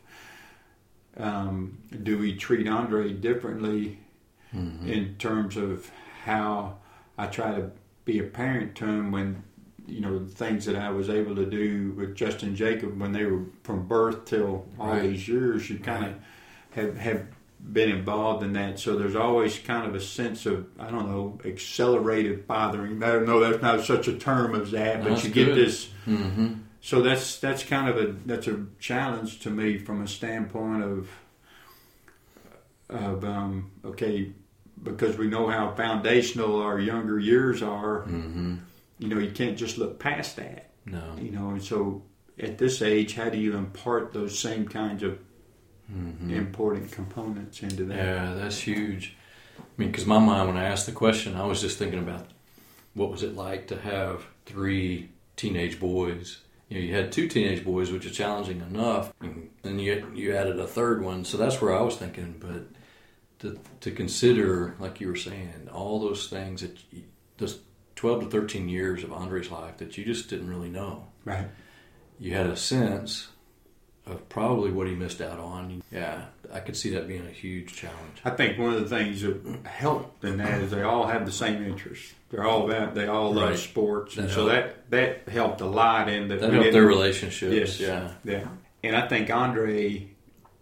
[1.17, 3.99] um, do we treat Andre differently
[4.55, 4.87] Mhm.
[4.87, 5.89] in terms of
[6.23, 6.75] how
[7.17, 7.71] I try to
[8.05, 9.43] be a parent to him when
[9.87, 13.25] you know the things that I was able to do with Justin Jacob when they
[13.25, 15.03] were from birth till all Right.
[15.03, 16.11] these years you kind Right.
[16.11, 16.17] of
[16.75, 17.25] have have
[17.73, 21.39] been involved in that so there's always kind of a sense of I don't know
[21.45, 25.31] accelerated fathering I don't know that's not such a term as that but That's you
[25.31, 25.57] get good.
[25.57, 26.57] this Mhm.
[26.85, 31.09] So that's that's kind of a that's a challenge to me from a standpoint of
[32.89, 34.31] of um, okay
[34.83, 38.03] because we know how foundational our younger years are.
[38.03, 38.59] Mhm.
[38.99, 40.69] You know, you can't just look past that.
[40.85, 41.15] No.
[41.19, 42.03] You know, and so
[42.37, 45.17] at this age, how do you impart those same kinds of
[45.91, 46.29] Mhm.
[46.29, 47.97] important components into that?
[47.97, 49.15] Yeah, that's huge.
[49.57, 52.27] I mean, because my mind, when I asked the question, I was just thinking about
[52.93, 56.41] what was it like to have three teenage boys.
[56.69, 60.35] You know, you had two teenage boys, which is challenging enough, and then you you
[60.35, 61.23] added a third one.
[61.23, 62.35] So that's where I was thinking.
[62.39, 62.67] But
[63.39, 67.03] to to consider, like you were saying, all those things that you,
[67.37, 67.59] those
[67.95, 71.07] twelve to thirteen years of Andre's life that you just didn't really know.
[71.23, 71.47] Right.
[72.19, 73.27] You had a sense
[74.07, 75.81] of probably what he missed out on.
[75.91, 78.21] Yeah, I could see that being a huge challenge.
[78.23, 81.31] I think one of the things that helped in that is they all have the
[81.31, 82.13] same interests.
[82.29, 83.59] They're all about they all love Right.
[83.59, 86.39] sports, and That so that that helped a lot in that.
[86.39, 87.53] That helped their relationships.
[87.53, 87.79] Yes.
[87.79, 88.11] Yeah.
[88.23, 88.47] Yeah,
[88.83, 90.07] and I think Andre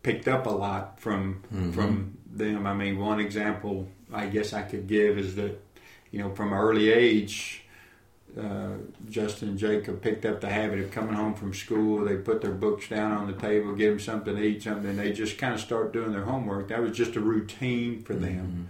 [0.04, 1.74] picked up a lot from Mhm.
[1.74, 2.66] from them.
[2.66, 5.60] I mean, one example I guess I could give is that
[6.12, 7.62] you know from an early age,
[8.39, 8.78] uh,
[9.10, 12.04] Justin and Jacob picked up the habit of coming home from school.
[12.04, 15.00] They put their books down on the table, give them something to eat, something, and
[15.00, 16.69] they just kind of start doing their homework.
[16.69, 18.69] That was just a routine for them.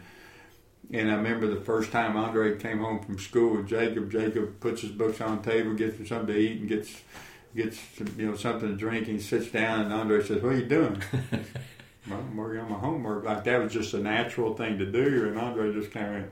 [0.91, 4.11] And I remember the first time Andre came home from school with Jacob.
[4.11, 7.01] Jacob puts his books on the table, gets him something to eat, and gets
[7.55, 7.79] gets
[8.17, 9.07] you know something to drink.
[9.07, 11.01] And he sits down, and Andre says, "What are you doing?"
[12.09, 13.23] well, I'm working on my homework.
[13.23, 16.25] Like that was just a natural thing to do, and Andre just kind of.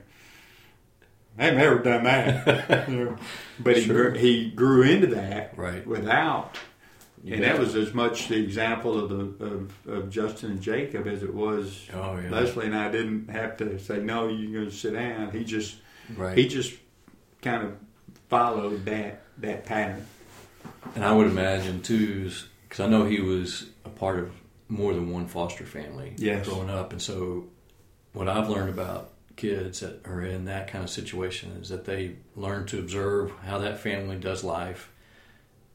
[1.38, 3.16] I have never done that,
[3.58, 4.10] but he Sure.
[4.10, 5.86] grew, he grew into that Right.
[5.86, 6.58] without,
[7.24, 11.06] You and that was as much the example of the of, of Justin and Jacob
[11.06, 12.30] as it was Oh yeah.
[12.30, 14.28] Leslie and I didn't have to say no.
[14.28, 15.30] You're going to sit down.
[15.30, 15.76] He just
[16.16, 16.36] right.
[16.36, 16.74] he just
[17.40, 17.76] kind of
[18.28, 20.04] followed that that pattern.
[20.94, 22.30] and I would imagine too,
[22.68, 24.30] because I know he was a part of
[24.68, 26.46] more than one foster family Yes.
[26.46, 27.46] growing up, and so
[28.12, 32.16] what I've learned about kids that are in that kind of situation is that they
[32.36, 34.90] learn to observe how that family does life,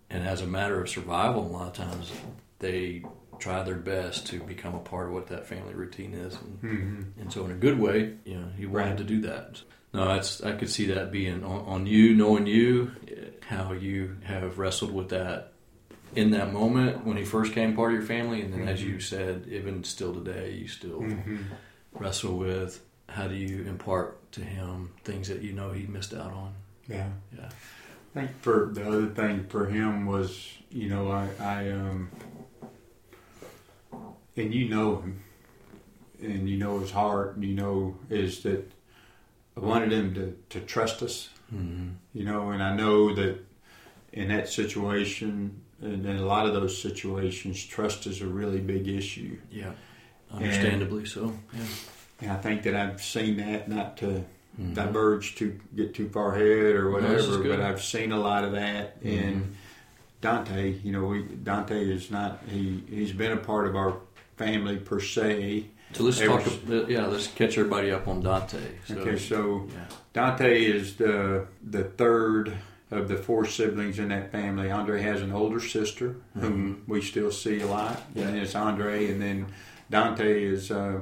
[0.09, 2.11] and as a matter of survival, a lot of times
[2.59, 3.03] they
[3.39, 7.21] try their best to become a part of what that family routine is, and Mm-hmm.
[7.21, 8.97] And so, in a good way, you know, he wanted Right.
[8.99, 9.61] to do that.
[9.93, 12.91] No, that's I could see that being on, on you, knowing you,
[13.47, 15.53] how you have wrestled with that
[16.15, 18.99] in that moment when he first came part of your family, and then as you
[18.99, 21.37] said, even still today, you still Mm-hmm.
[21.93, 26.31] wrestle with how do you impart to him things that you know he missed out
[26.31, 26.53] on.
[26.87, 27.09] Yeah.
[27.37, 27.49] Yeah.
[28.15, 32.09] I think for the other thing for him was, you know, I, I um,
[34.35, 35.23] and you know him,
[36.21, 38.71] and you know his heart, and you know is that
[39.55, 41.91] I wanted him to, to trust us, Mm-hmm.
[42.13, 43.39] you know, and I know that
[44.11, 48.87] in that situation, and in a lot of those situations, trust is a really big
[48.87, 49.37] issue.
[49.49, 49.71] Yeah,
[50.31, 51.33] understandably so.
[51.53, 51.63] Yeah.
[52.21, 54.23] And I think that I've seen that not to
[54.59, 54.73] Mhm.
[54.73, 57.57] diverge to get too far ahead or No, whatever, good.
[57.57, 59.05] but I've seen a lot of that Mhm.
[59.11, 59.55] in
[60.21, 60.73] Dante.
[60.83, 63.97] You know, we, Dante is not he he's been a part of our
[64.35, 65.65] family per se.
[65.93, 66.89] So let's Ever- talk.
[66.89, 68.57] Yeah, let's catch everybody up on Dante.
[68.87, 69.85] So, okay, so yeah.
[70.13, 72.53] Dante is the the third
[72.89, 76.91] of the four siblings in that family, Andre has an older sister whom Mm-hmm.
[76.91, 79.45] we still see a lot, and it's Andre, and then
[79.91, 81.01] Dante is uh,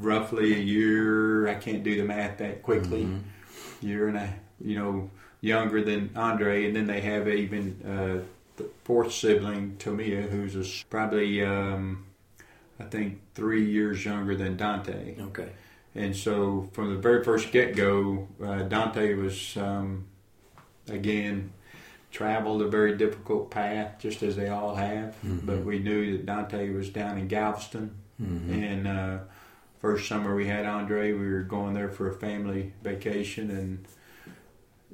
[0.00, 1.48] roughly a year.
[1.48, 3.04] I can't do the math that quickly.
[3.04, 3.20] Mhm.
[3.80, 8.22] Year and a you know younger than Andre, and then they have even uh,
[8.56, 12.04] the fourth sibling, Tomia, who's a probably um,
[12.80, 15.16] I think three years younger than Dante.
[15.20, 15.48] Okay.
[15.94, 20.06] And so from the very first get go, uh, Dante was, um,
[20.88, 21.52] again,
[22.10, 25.14] traveled a very difficult path, just as they all have.
[25.24, 25.46] Mhm.
[25.46, 27.92] But we knew that Dante was down in Galveston.
[28.20, 28.50] Mhm.
[28.72, 29.18] And uh,
[29.84, 33.84] first summer we had Andre, we were going there for a family vacation, and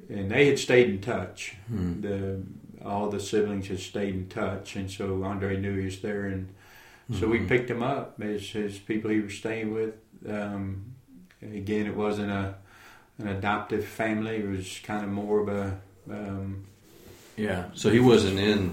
[0.09, 1.55] and they had stayed in touch.
[1.73, 2.01] Mhm.
[2.01, 2.41] The
[2.85, 6.49] all the siblings had stayed in touch, and so Andre knew he was there, and
[7.17, 7.47] so we Mhm.
[7.47, 9.93] picked him up as, as people he was staying with.
[10.27, 10.81] Um,
[11.41, 12.55] again, it wasn't a
[13.17, 16.65] an adoptive family; it was kind of more of a um,
[17.37, 17.63] Yeah.
[17.75, 18.71] So he wasn't in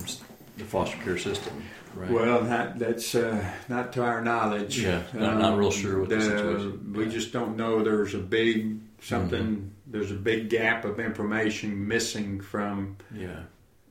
[0.57, 1.55] the foster care system,
[1.95, 2.11] right?
[2.11, 4.81] well, not that's uh, not to our knowledge.
[4.81, 7.11] Yeah, not- not real sure what the situation- We yeah.
[7.11, 7.83] just don't know.
[7.83, 9.73] There's a big something.
[9.87, 13.41] There's a big gap of information missing from yeah.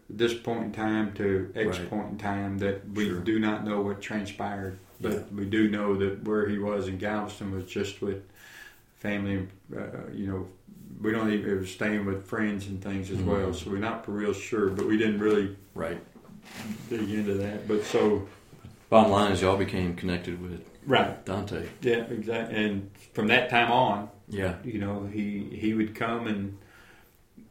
[0.09, 1.89] this point in time to X Right.
[1.89, 3.19] point in time that we Sure.
[3.21, 4.77] do not know what transpired.
[5.01, 5.19] But Yeah.
[5.35, 8.23] we do know that where he was in Galveston was just with
[8.99, 9.47] family.
[9.75, 9.81] Uh,
[10.13, 10.47] you know,
[11.01, 13.25] we don't even it was staying with friends and things as Mhm.
[13.25, 13.53] well.
[13.53, 14.69] So we're not for real sure.
[14.69, 16.01] But we didn't really Right.
[16.89, 17.67] Dig into that.
[17.67, 18.27] But so
[18.89, 21.67] Bottom line is y'all became connected with right, Dante.
[21.81, 22.55] yeah, exactly.
[22.63, 24.55] And from that time on, Yeah.
[24.63, 26.57] you know, he he would come and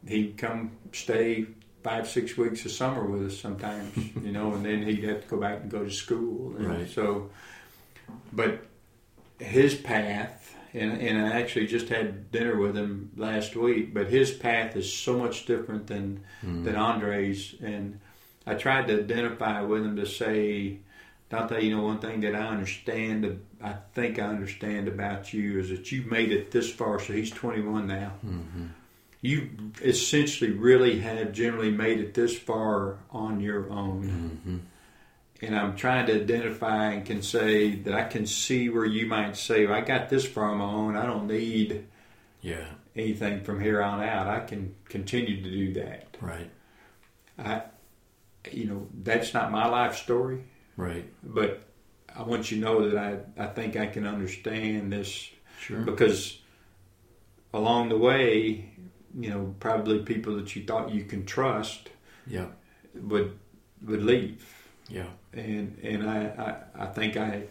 [0.07, 1.45] he'd come stay
[1.83, 5.27] five six weeks of summer with us sometimes, you know, and then he'd have to
[5.27, 6.55] go back and go to school.
[6.57, 6.89] And Right.
[6.89, 7.29] So,
[8.33, 8.65] but
[9.39, 14.31] his path, and and I actually just had dinner with him last week, but his
[14.31, 16.63] path is so much different than Mhm.
[16.63, 17.99] than Andre's, and
[18.47, 20.79] I tried to identify with him to say.
[21.29, 25.67] Dante, you know, one thing that I understand, I think I understand about you is
[25.67, 27.01] that you've made it this far.
[27.01, 28.13] So he's 21 now.
[28.25, 28.69] Mhm.
[29.21, 29.49] You
[29.83, 34.39] essentially really have generally made it this far on your own.
[34.45, 35.45] Mhm.
[35.45, 39.35] And I'm trying to identify and can say that I can see where you might
[39.35, 40.95] say, well, I got this far on my own.
[40.95, 41.83] I don't need
[42.41, 42.67] Yeah.
[42.95, 44.27] anything from here on out.
[44.27, 46.15] I can continue to do that.
[46.21, 46.49] Right.
[47.37, 47.63] I,
[48.53, 50.43] you know, that's not my life story.
[50.75, 51.05] Right.
[51.23, 51.63] but
[52.15, 55.29] I want you to know that I, I think I can understand this
[55.59, 55.81] Sure.
[55.81, 56.39] because
[57.53, 58.69] along the way,
[59.19, 61.89] you know, probably people that you thought you can trust
[62.27, 62.47] Yeah.
[62.95, 63.37] would
[63.83, 64.45] would leave,
[64.89, 65.07] Yeah.
[65.33, 66.17] and and I,
[66.77, 67.43] I, I think I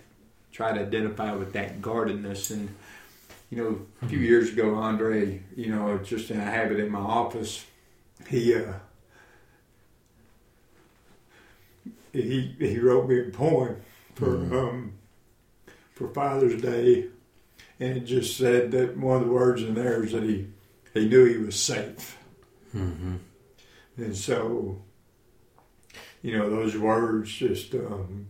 [0.53, 2.69] try to identify with that guardedness and.
[3.49, 6.99] You know, a few years ago, Andre, you know, just in a habit in my
[6.99, 7.65] office,
[8.29, 8.73] he uh,
[12.23, 13.77] he he wrote me a poem
[14.15, 14.53] for Mhm.
[14.53, 14.93] um,
[15.95, 17.07] for Father's Day,
[17.81, 20.49] and it just said that one of the words in there is that he
[20.95, 22.17] he knew he was safe,
[22.75, 23.17] Mm-hmm.
[23.97, 24.83] and so
[26.23, 28.27] you know those words just um,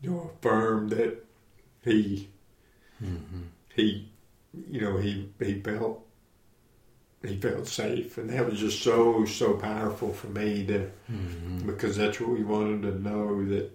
[0.00, 1.24] you know affirm that
[1.84, 2.28] he
[3.02, 3.42] Mm-hmm.
[3.74, 4.10] he
[4.68, 6.06] you know he he felt
[7.22, 11.66] he felt safe, and that was just so so powerful for me to Mm-hmm.
[11.66, 13.70] because that's what we wanted to know that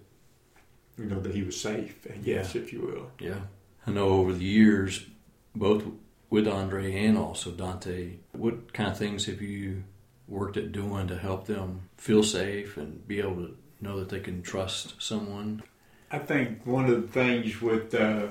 [0.98, 3.40] you know that he was safe I guess if you will Yeah.
[3.86, 5.06] I know over the years,
[5.54, 5.84] both
[6.28, 9.84] with Andre and also Dante, what kind of things have you
[10.26, 14.18] worked at doing to help them feel safe and be able to know that they
[14.18, 15.62] can trust someone?
[16.10, 18.26] I think one of the things with uh,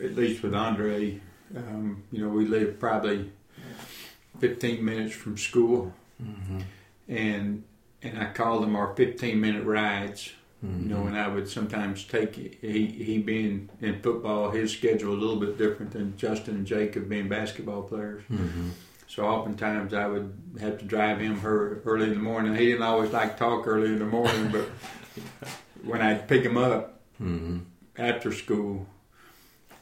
[0.00, 1.20] at least with Andre
[1.56, 3.32] um, you know we live probably
[4.40, 6.60] 15 minutes from school Mm-hmm.
[7.08, 7.62] and
[8.02, 10.32] and I call them our 15 minute rides
[10.66, 10.82] Mm-hmm.
[10.82, 15.20] you know and I would sometimes take he he being in football his schedule a
[15.22, 18.70] little bit different than Justin and Jacob being basketball players Mm-hmm.
[19.06, 22.54] So oftentimes I would have to drive him her early in the morning.
[22.56, 24.68] He didn't always like talk early in the morning, but
[25.84, 27.58] when I'd pick him up Mm-hmm.
[27.96, 28.86] after school,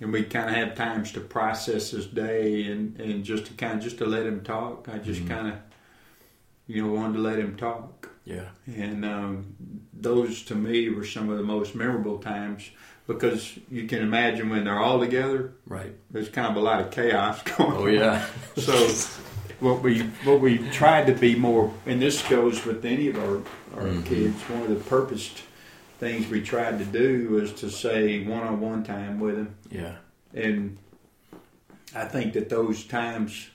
[0.01, 3.75] and we kind of have times to process his day and, and just to kind
[3.79, 4.89] of just to let him talk.
[4.93, 5.29] I just Mhm.
[5.29, 5.55] kind of,
[6.67, 8.49] you know, wanted to let him talk, Yeah.
[8.67, 9.47] and um,
[9.93, 12.71] those to me were some of the most memorable times
[13.07, 15.95] because you can imagine when they're all together, Right.
[16.11, 17.73] there's kind of a lot of chaos going.
[17.73, 17.95] Oh on.
[17.95, 18.27] yeah.
[18.57, 18.75] So
[19.61, 23.37] what we what we tried to be more, and this goes with any of our
[23.81, 24.05] our Mhm.
[24.05, 24.37] kids.
[24.51, 25.43] One of the purposed
[25.99, 29.55] things we tried to do was to say one on one time with him.
[29.71, 29.97] Yeah.
[30.35, 30.77] and
[31.95, 33.49] I think that those times,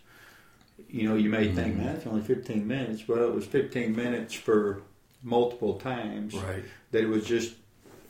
[0.90, 1.80] you know, you may think, Mhm.
[1.80, 3.08] man, it's only 15 minutes.
[3.08, 4.82] Well, it was 15 minutes for
[5.22, 6.34] multiple times.
[6.34, 6.64] Right.
[6.92, 7.54] That it was just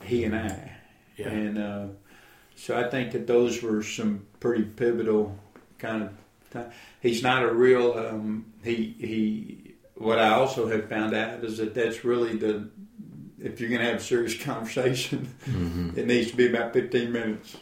[0.02, 0.72] he and I.
[1.18, 1.28] Yeah.
[1.28, 1.86] And uh,
[2.56, 5.38] so I think that those were some pretty pivotal
[5.78, 6.10] kind of
[6.50, 6.70] time.
[7.02, 7.92] He's not a real.
[7.92, 9.74] Um, he he.
[9.96, 12.68] What I also have found out is that that's really the.
[13.42, 17.10] If you're going to have a serious conversation, hmm it needs to be about 15
[17.12, 17.56] minutes.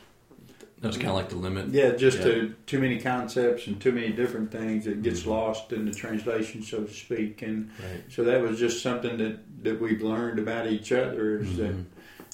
[0.81, 1.69] That's kind of like the limit.
[1.69, 2.25] Yeah, just Yeah.
[2.25, 4.87] To, too many concepts and too many different things.
[4.87, 5.27] It gets Mhm.
[5.27, 7.43] lost in the translation, so to speak.
[7.43, 8.03] And Right.
[8.09, 11.85] so that was just something that, that we've learned about each other is that Mhm.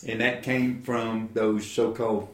[0.07, 2.29] and that came from those so-called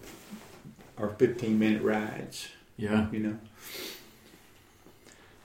[0.98, 3.06] our 15 minute rides Yeah.
[3.10, 3.38] you know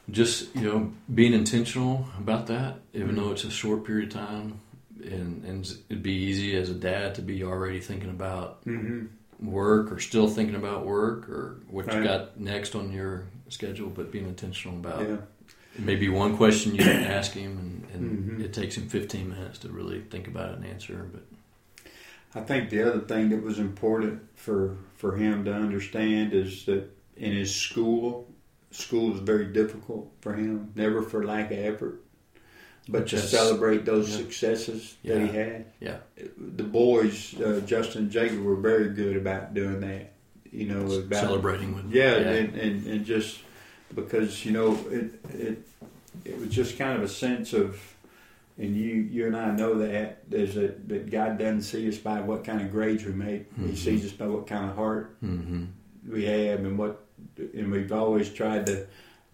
[0.09, 4.59] Just you know, being intentional about that, even though it's a short period of time,
[5.03, 9.05] and and it'd be easy as a dad to be already thinking about mm-hmm.
[9.45, 14.11] work or still thinking about work or what you got next on your schedule, but
[14.11, 15.17] being intentional about yeah
[15.77, 18.43] maybe one question you didn't ask him, and, and Mhm.
[18.43, 21.07] it takes him 15 minutes to really think about it and answer.
[21.11, 21.23] But
[22.35, 26.89] i think the other thing that was important for for him to understand is that
[27.15, 28.27] in his school
[28.71, 32.01] school is very difficult for him never for lack of effort
[32.89, 34.17] but to celebrate those yeah.
[34.17, 35.97] successes that he had yeah,
[36.37, 40.13] the boys uh, justin and jacob were very good about doing that
[40.51, 43.39] you know about celebrating with Yeah, And, and and just
[43.93, 45.67] because you know it it
[46.25, 47.79] it was just kind of a sense of,
[48.57, 52.21] and you you and I know that there's a that God doesn't see us by
[52.21, 53.45] what kind of grades we make.
[53.55, 53.77] He Mhm.
[53.77, 55.65] sees us by what kind of heart hmm
[56.07, 57.03] we have, and what
[57.37, 58.87] and we've always tried to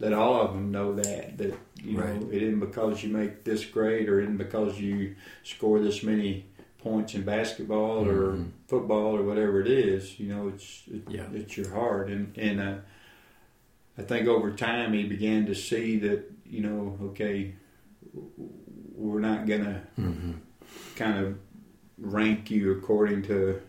[0.04, 2.14] let all of them know that that you Right.
[2.22, 6.46] know it isn't because you make this grade or isn't because you score this many
[6.80, 8.50] points in basketball or Mhm.
[8.68, 10.20] football or whatever it is.
[10.20, 11.28] You know, it's it, Yeah.
[11.34, 12.76] it's your heart, and and uh,
[13.98, 17.54] I think over time he began to see that you know, okay,
[18.96, 20.32] we're not gonna hmm
[20.96, 21.38] kind of
[21.98, 23.60] rank you according to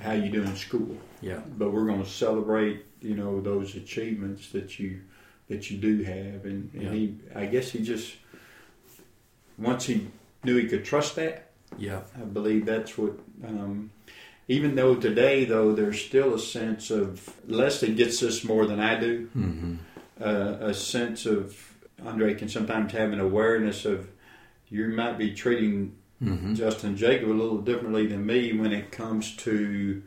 [0.00, 4.50] how you do in school, yeah, but we're going to celebrate you know those achievements
[4.52, 5.00] that you
[5.48, 6.92] that you do have, and, and Yeah.
[6.92, 8.14] he I guess he just
[9.58, 10.08] once he
[10.42, 11.50] knew he could trust that.
[11.78, 13.12] yeah, I believe that's what.
[13.44, 13.90] Um,
[14.46, 18.98] even though today, though, there's still a sense of Leslie gets this more than I
[19.00, 19.28] do.
[19.32, 19.74] hmm
[20.20, 21.56] Uh, a sense of
[22.04, 24.08] Andre can sometimes have an awareness of
[24.68, 29.34] you might be treating hmm Justin Jacob a little differently than me when it comes
[29.38, 30.02] to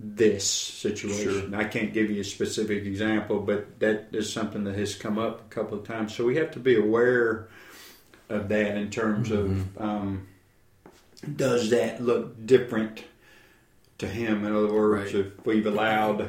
[0.00, 1.54] this situation.
[1.54, 5.40] I can't give you a specific example, but that is something that has come up
[5.40, 6.14] a couple of times.
[6.14, 7.48] So we have to be aware
[8.28, 10.28] of that in terms of um,
[11.36, 13.02] does that look different
[13.98, 14.44] to him?
[14.44, 15.24] In other words, Right.
[15.26, 16.28] if we've allowed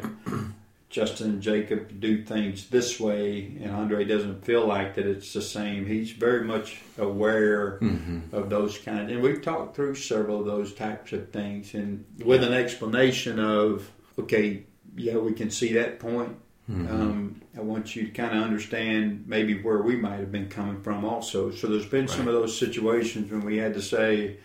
[0.90, 5.42] Justin and Jacob do things this way, and Andre doesn't feel like that it's the
[5.42, 10.46] same, he's very much aware hmm of those kind and we've talked through several of
[10.46, 14.64] those types of things and with an explanation of okay
[14.96, 16.36] yeah we can see that point.
[16.68, 20.50] Hmm um, i want you to kind of understand maybe where we might have been
[20.50, 21.50] coming from also.
[21.52, 24.38] So there's been some of those situations when we had to say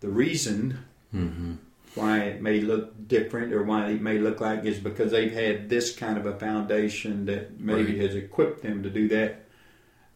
[0.00, 0.78] the reason
[1.10, 1.54] hmm
[1.96, 5.68] why it may look different or why it may look like is because they've had
[5.68, 8.00] this kind of a foundation that maybe Right.
[8.02, 9.44] has equipped them to do that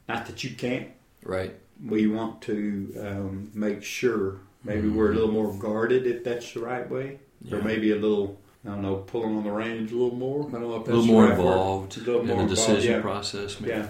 [0.09, 0.89] not that you can't
[1.25, 6.53] right, we want to um, make sure maybe we're a little more guarded if that's
[6.53, 7.57] the right way, yeah.
[7.57, 10.47] or maybe a little I don't know pulling on the reins a little more.
[10.49, 12.67] I don't know if a little more right involved A little in more the involved,
[12.69, 13.01] decision yeah.
[13.01, 13.59] process.
[13.61, 13.73] Maybe.
[13.73, 13.87] Yeah,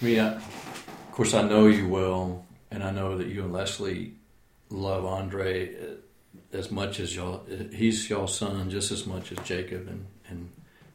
[0.00, 3.52] I mean, I, of course, I know you well, and I know that you and
[3.52, 4.14] Leslie
[4.70, 5.86] love Andre uh,
[6.52, 7.42] as much as y'all.
[7.72, 10.50] He's y'all's son just as much as Jacob and and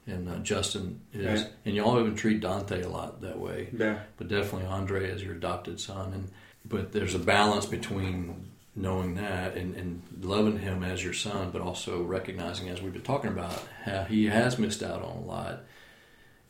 [0.08, 1.52] and uh, Justin is, Right.
[1.66, 3.70] and y'all even treat Dante a lot that way.
[3.72, 6.32] yeah, But definitely Andre is your adopted son, and
[6.66, 11.62] but there's a balance between knowing that and, and loving him as your son, but
[11.62, 15.60] also recognizing, as we've been talking about, how he has missed out on a lot.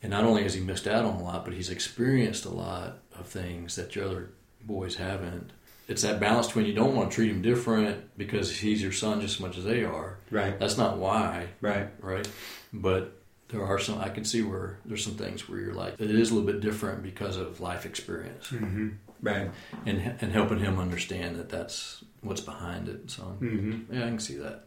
[0.02, 2.98] And not only has he missed out on a lot, but he's experienced a lot
[3.18, 4.30] of things that your other
[4.64, 5.50] boys haven't.
[5.92, 9.20] It's that balance between you don't want to treat him different because he's your son
[9.20, 10.18] just as much as they are.
[10.30, 12.26] right, That's not why, right, right?
[12.72, 16.10] But there are some, I can see where there's some things where you're like, it
[16.10, 18.88] is a little bit different because of life experience mm-hmm.
[19.20, 19.50] right.
[19.84, 23.10] and and helping him understand that that's what's behind it.
[23.10, 23.94] So Mm-hmm.
[23.94, 24.64] yeah, I can see that.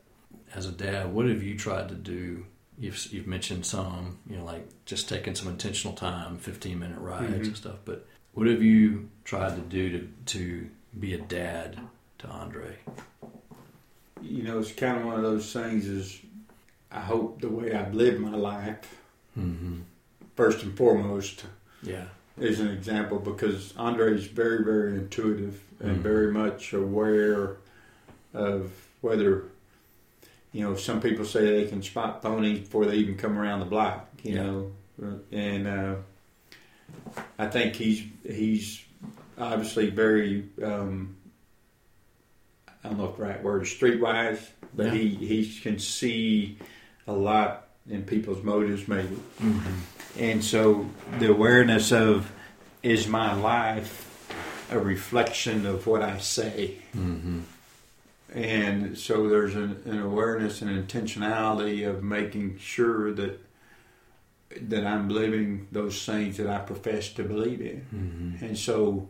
[0.54, 2.45] As a dad, what have you tried to do?
[2.78, 7.34] You've you've mentioned some, you know, like just taking some intentional time, fifteen minute rides
[7.34, 7.45] Mhm.
[7.47, 7.78] and stuff.
[7.86, 10.70] But what have you tried to do to to
[11.00, 11.78] be a dad
[12.20, 12.78] to Andre?
[14.22, 15.86] You know, it's kind of one of those things.
[15.86, 16.20] Is
[16.91, 19.00] I hope the way I've lived my life,
[19.38, 19.82] Mm-hmm.
[20.38, 21.43] first and foremost,
[21.84, 22.06] Yeah.
[22.39, 26.02] is an example because Andre is very, very intuitive and Mhm.
[26.02, 27.58] very much aware
[28.34, 28.72] of
[29.02, 29.43] whether,
[30.54, 33.66] you know, some people say they can spot phonies before they even come around the
[33.66, 34.43] block, you Yeah.
[34.43, 34.72] know,
[35.34, 35.96] and uh,
[37.38, 38.85] I think he's he's
[39.38, 41.16] obviously very um,
[42.84, 44.40] I don't know if the right word is streetwise,
[44.74, 44.92] but Yeah.
[44.94, 46.58] he he can see
[47.08, 49.18] a lot in people's motives maybe.
[49.42, 49.74] Mm-hmm.
[50.20, 52.32] And so the awareness of
[52.84, 54.04] is my life
[54.72, 56.78] a reflection of what I say?
[56.96, 57.42] Mm-hmm.
[58.34, 63.40] And so there's an, an awareness and intentionality of making sure that
[64.62, 67.86] that I'm living those things that I profess to believe in.
[67.94, 68.46] Mm-hmm.
[68.46, 69.10] And so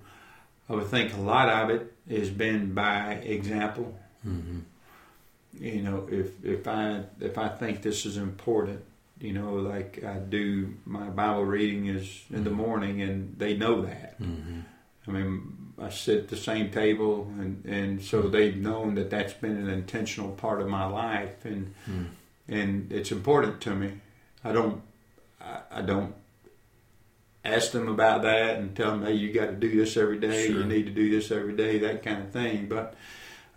[0.69, 3.97] I would think a lot of it has been by example.
[4.27, 4.59] Mm-hmm.
[5.59, 8.81] You know, if if I if I think this is important,
[9.19, 13.81] you know, like I do my Bible reading is in the morning and they know
[13.83, 14.19] that.
[14.19, 14.59] Mm-hmm.
[15.07, 19.33] I mean, I sit at the same table, and, and so they've known that that's
[19.33, 22.07] been an intentional part of my life, and Mm.
[22.47, 23.91] and it's important to me.
[24.43, 24.81] I don't
[25.39, 26.15] I, I don't
[27.45, 30.47] ask them about that and tell them, hey, you got to do this every day.
[30.47, 30.57] Sure.
[30.59, 32.67] You need to do this every day, that kind of thing.
[32.67, 32.95] But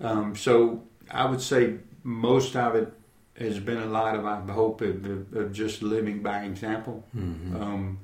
[0.01, 2.93] um, so I would say most of it
[3.39, 7.05] has been a lot of I hope of, of, just living by example.
[7.17, 7.61] Mm-hmm.
[7.61, 8.01] Um,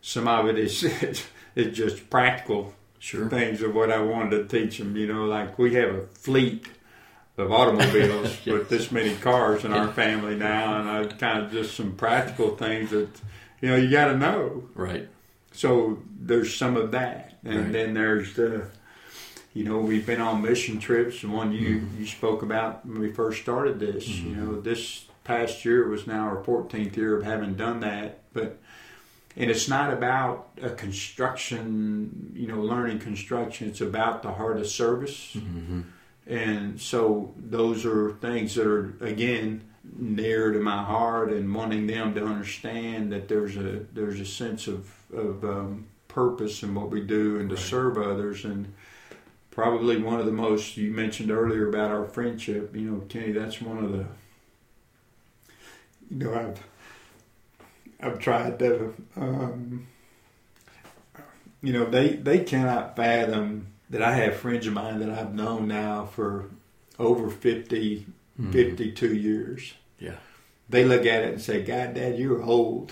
[0.00, 0.84] some of it is
[1.54, 3.28] is just practical Sure.
[3.28, 4.96] things of what I wanted to teach them.
[4.96, 6.66] You know, like we have a fleet
[7.36, 8.46] of automobiles Yes.
[8.58, 12.56] with this many cars in our family now, and I kind of just some practical
[12.56, 13.08] things that
[13.60, 14.64] you know you got to know.
[14.74, 15.08] Right.
[15.52, 17.72] So there's some of that, and Right.
[17.72, 18.66] then there's the.
[19.54, 21.22] You know, we've been on mission trips.
[21.22, 21.98] The one you Mhm.
[22.00, 24.06] you spoke about when we first started this.
[24.08, 24.36] You Mhm.
[24.36, 28.58] know, this past year was now our 14th year of having done that, but
[29.36, 32.32] and it's not about a construction.
[32.34, 33.68] You know, learning construction.
[33.68, 35.34] It's about the heart of service.
[35.36, 35.80] Mm-hmm.
[36.26, 39.62] And so those are things that are again
[39.96, 44.66] near to my heart and wanting them to understand that there's a there's a sense
[44.68, 47.64] of of um, purpose in what we do and to Right.
[47.64, 48.72] serve others and
[49.50, 53.60] probably one of the most you mentioned earlier about our friendship you know Kenny that's
[53.60, 54.06] one of the
[56.10, 56.62] you know I've
[58.00, 59.86] I've tried to um,
[61.62, 65.66] you know they they cannot fathom that I have friends of mine that I've known
[65.66, 66.50] now for
[66.98, 68.06] over 50,
[68.40, 68.52] Mm-hmm.
[68.52, 69.74] 52 years.
[69.98, 70.14] Yeah.
[70.68, 72.90] They look at it and say, God, Dad, you're old.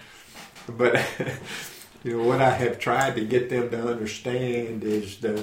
[0.68, 1.02] but,
[2.04, 5.42] you know, what I have tried to get them to understand is the,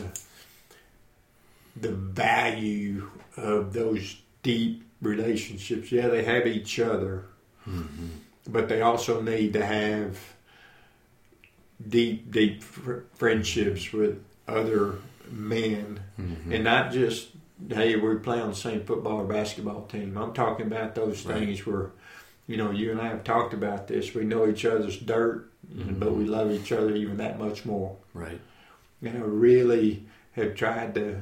[1.76, 5.92] the value of those deep relationships.
[5.92, 7.26] Yeah, they have each other,
[7.68, 8.08] Mm-hmm.
[8.50, 10.20] but they also need to have
[11.88, 14.96] deep, deep fr- friendships with other
[15.32, 16.52] men, Mm-hmm.
[16.54, 17.30] and not just
[17.70, 20.18] hey, we play on the same football or basketball team.
[20.18, 21.40] I'm talking about those Right.
[21.40, 21.92] things where,
[22.48, 24.14] you know, you and I have talked about this.
[24.14, 26.00] We know each other's dirt, Mhm.
[26.00, 27.96] but we love each other even that much more.
[28.14, 28.40] Right.
[29.02, 31.22] And I really have tried to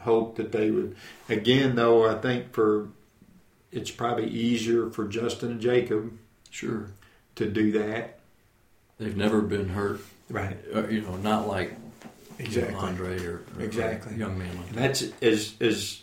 [0.00, 0.94] hope that they would.
[1.28, 2.88] Again, though, I think for
[3.70, 6.12] it's probably easier for Justin and Jacob
[6.50, 6.86] Sure.
[7.36, 8.18] to do that.
[8.98, 10.00] They've never been hurt.
[10.30, 10.56] Right.
[10.74, 11.76] Uh, you know, not like
[12.38, 12.74] you know, Exactly.
[12.76, 14.14] Andre or, or Exactly.
[14.14, 14.80] a young man like And that.
[14.80, 16.02] that's as as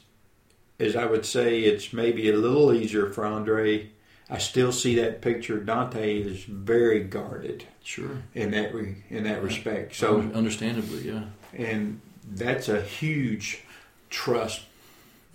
[0.79, 3.89] as I would say, it's maybe a little easier for Andre.
[4.29, 5.59] I still see that picture.
[5.59, 8.23] Dante is very guarded Sure.
[8.33, 9.95] in that re, in that respect.
[9.95, 11.25] So, understandably, yeah.
[11.53, 13.63] and that's a huge
[14.09, 14.61] trust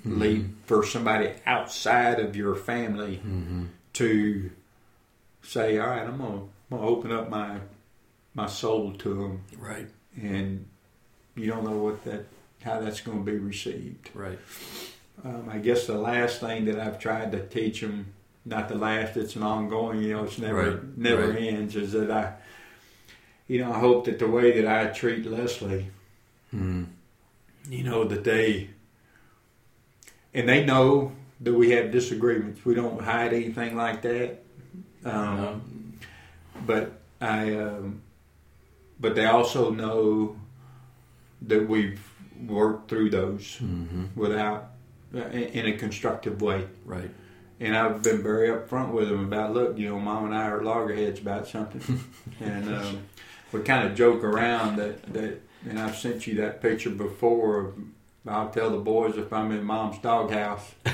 [0.00, 0.20] Mm-hmm.
[0.22, 3.64] leap for somebody outside of your family Mm-hmm.
[3.92, 4.50] to
[5.42, 7.58] say, "All right, I'm gonna, I'm gonna open up my
[8.34, 9.88] my soul to them," Right.
[10.20, 10.64] and
[11.36, 12.26] you don't know what that
[12.62, 14.10] how that's going to be received.
[14.14, 14.38] Right.
[15.24, 18.12] Um, I guess the last thing that I've tried to teach them,
[18.44, 21.42] not the last, it's an ongoing, you know, it's never Right, never right.
[21.42, 22.34] ends, is that I,
[23.48, 25.90] you know, I hope that the way that I treat Leslie,
[26.54, 26.84] Mm-hmm.
[27.72, 28.70] you know, that they,
[30.34, 32.64] and they know that we have disagreements.
[32.64, 34.42] We don't hide anything like that.
[35.04, 35.94] Um,
[36.66, 38.02] But I, um,
[38.98, 40.36] but they also know
[41.42, 42.00] that we've
[42.46, 44.06] worked through those mm-hmm.
[44.14, 44.70] without,
[45.14, 46.66] uh, in in a constructive way.
[46.84, 47.10] Right.
[47.58, 50.62] And I've been very upfront with them about, look, you know, mom and I are
[50.62, 52.04] loggerheads about something,
[52.40, 53.02] and um,
[53.52, 55.40] we kind of joke around that that.
[55.68, 57.74] And I've sent you that picture before of
[58.26, 60.74] I'll tell the boys if I'm in mom's doghouse.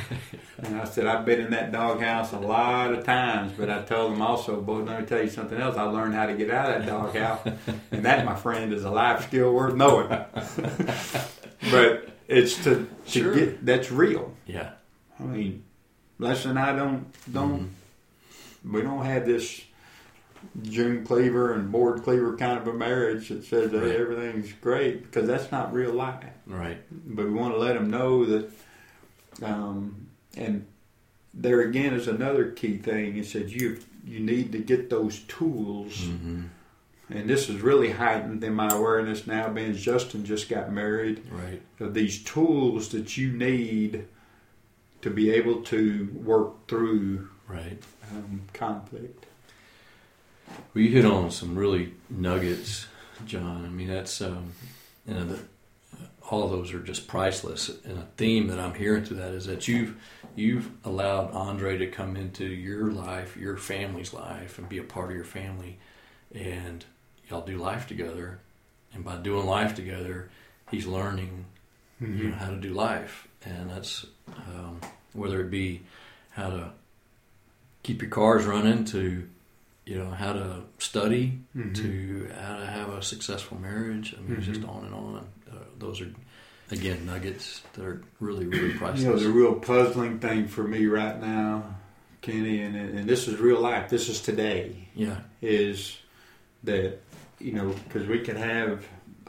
[0.58, 4.12] and I said, I've been in that doghouse a lot of times, but I told
[4.12, 5.76] them also, boy, let me tell you something else.
[5.76, 7.40] I learned how to get out of that doghouse.
[7.90, 10.08] and that, my friend, is a life skill worth knowing.
[11.70, 13.34] but it's to, to Sure.
[13.34, 14.32] get, that's real.
[14.46, 14.72] Yeah.
[15.18, 15.64] I mean,
[16.20, 18.72] Les and I don't, don't, mm-hmm.
[18.72, 19.62] we don't have this
[20.62, 23.90] June Cleaver and Ward Cleaver kind of a marriage that says that Right.
[23.96, 26.78] everything's great because that's not real life Right.
[26.90, 28.50] but we want to let them know that,
[29.42, 30.66] um, and
[31.34, 33.16] there again is another key thing.
[33.16, 36.42] It says you you need to get those tools, Mm-hmm.
[37.10, 39.48] and this is really heightened in my awareness now.
[39.48, 41.60] Being Justin just got married, Right.
[41.80, 44.04] of these tools that you need
[45.02, 47.82] to be able to work through Right.
[48.12, 49.25] um, conflict.
[50.48, 52.86] Well, you hit on some really nuggets,
[53.24, 53.64] John.
[53.64, 54.52] I mean, that's um,
[55.06, 55.40] you know, the,
[56.30, 57.70] all of those are just priceless.
[57.84, 59.96] And a theme that I'm hearing through that is that you've
[60.34, 65.10] you've allowed Andre to come into your life, your family's life, and be a part
[65.10, 65.78] of your family,
[66.34, 66.84] and
[67.28, 68.40] y'all do life together.
[68.92, 70.30] And by doing life together,
[70.70, 71.46] he's learning
[72.00, 74.80] you know how to do life, and that's um,
[75.12, 75.82] whether it be
[76.30, 76.70] how to
[77.82, 79.26] keep your cars running to
[79.86, 81.74] you know how to study Mhm.
[81.76, 84.14] to how to have a successful marriage.
[84.18, 85.26] I mean, it's just on and on.
[85.50, 86.10] Uh, those are
[86.72, 89.02] again nuggets that are really really priceless.
[89.02, 91.76] You know, the real puzzling thing for me right now,
[92.20, 93.88] Kenny, and, and this is real life.
[93.88, 94.88] This is today.
[94.94, 95.96] yeah, is
[96.64, 96.98] that
[97.38, 98.84] you know because we can have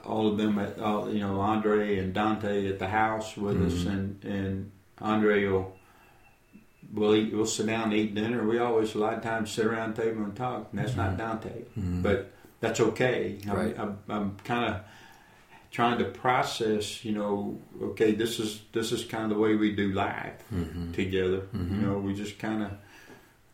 [0.06, 3.84] all of them at all, you know Andre and Dante at the house with us
[3.84, 3.88] Mhm.
[3.94, 5.77] and and Andre will
[6.94, 9.66] we'll eat we'll sit down and eat dinner we always a lot of times sit
[9.66, 11.18] around the table and talk and that's not Mhm.
[11.18, 12.02] Dante Mhm.
[12.04, 13.80] but that's okay I'm, Right.
[13.80, 14.82] I'm, I'm kind of
[15.72, 19.76] trying to process you know okay this is this is kind of the way we
[19.76, 20.94] do life Mhm.
[20.94, 21.42] together.
[21.54, 22.72] You know, we just kind of,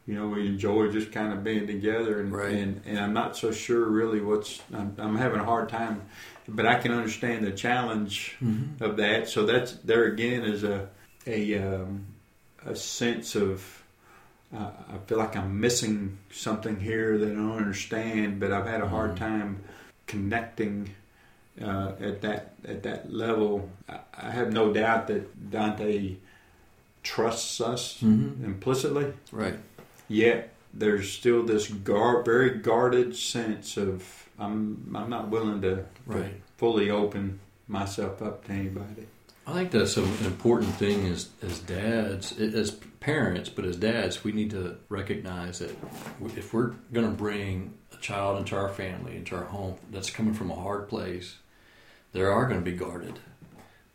[0.06, 2.54] you know, we enjoy just kind of being together, and Right.
[2.54, 4.62] and, and I'm not so sure really what's.
[4.74, 6.02] I'm, I'm having a hard time,
[6.48, 8.80] but I can understand the challenge Mhm.
[8.82, 9.28] of that.
[9.30, 10.90] So that's there again is a
[11.26, 12.06] a um,
[12.66, 13.80] a sense of.
[14.56, 18.82] Uh, I feel like I'm missing something here that I don't understand, but I've had
[18.82, 19.18] a hard Mhm.
[19.18, 19.64] time
[20.06, 20.92] connecting
[21.62, 23.70] uh, at that at that level.
[23.90, 26.16] I, I have no doubt that Dante
[27.04, 28.44] trusts us Mhm.
[28.44, 29.58] implicitly, right,
[30.08, 36.30] yet there's still this guard, very guarded sense of I'm I'm not willing to, to
[36.58, 39.08] fully open myself up to anybody.
[39.46, 44.32] I think that's an important thing as as dads, as parents, but as dads, we
[44.32, 45.76] need to recognize that
[46.38, 50.34] if we're going to bring a child into our family, into our home, that's coming
[50.34, 51.38] from a hard place,
[52.14, 53.20] they are going to be guarded.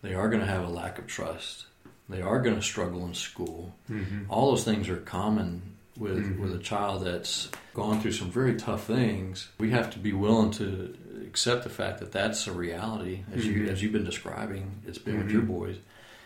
[0.03, 1.65] They are going to have a lack of trust.
[2.11, 3.75] They are going to struggle in school.
[3.91, 4.31] Mm-hmm.
[4.31, 5.63] All those things are common
[5.97, 6.39] with Mhm.
[6.39, 9.49] with a child that's gone through some very tough things.
[9.59, 10.95] We have to be willing to
[11.29, 13.69] accept the fact that that's a reality, as you Mhm.
[13.69, 14.65] as you've been describing.
[14.87, 15.47] It's been with your Mhm.
[15.59, 15.77] boys.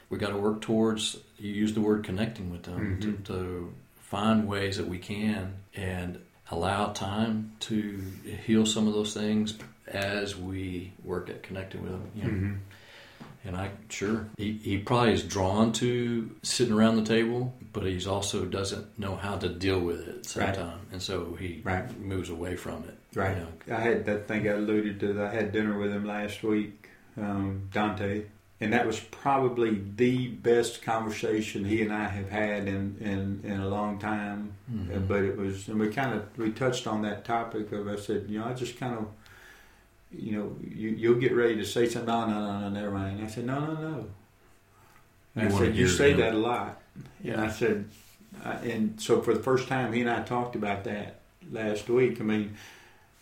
[0.09, 1.18] We got to work towards.
[1.38, 3.24] You use the word connecting with them to, Mhm.
[3.24, 6.18] to find ways that we can and
[6.50, 8.00] allow time to
[8.46, 12.11] heal some of those things as we work at connecting with them.
[12.14, 12.28] You know?
[12.28, 12.53] Mm-hmm.
[13.44, 18.07] And I sure he, he probably is drawn to sitting around the table, but he's
[18.07, 20.55] also doesn't know how to deal with it Right.
[20.55, 21.98] sometimes, and so he Right.
[22.00, 22.96] moves away from it.
[23.14, 23.36] Right.
[23.36, 23.76] you know.
[23.76, 25.22] I had that thing I alluded to.
[25.22, 28.24] I had dinner with him last week, um, Dante,
[28.60, 33.60] and that was probably the best conversation he and I have had in in, in
[33.60, 34.52] a long time.
[34.72, 34.96] Mhm.
[34.96, 37.86] Uh, but it was, and we kind of we touched on that topic of.
[37.88, 39.06] I said, you know, I just kind of,
[40.10, 42.06] you know, you you'll get ready to say something.
[42.06, 43.18] No, no, no, no, never mind.
[43.18, 44.06] And I said, no, no, no.
[45.34, 46.20] And You I said, you say him.
[46.20, 46.80] that a lot.
[47.24, 47.88] And I said,
[48.44, 52.20] I, and so for the first time, he and I talked about that last week.
[52.20, 52.54] I mean,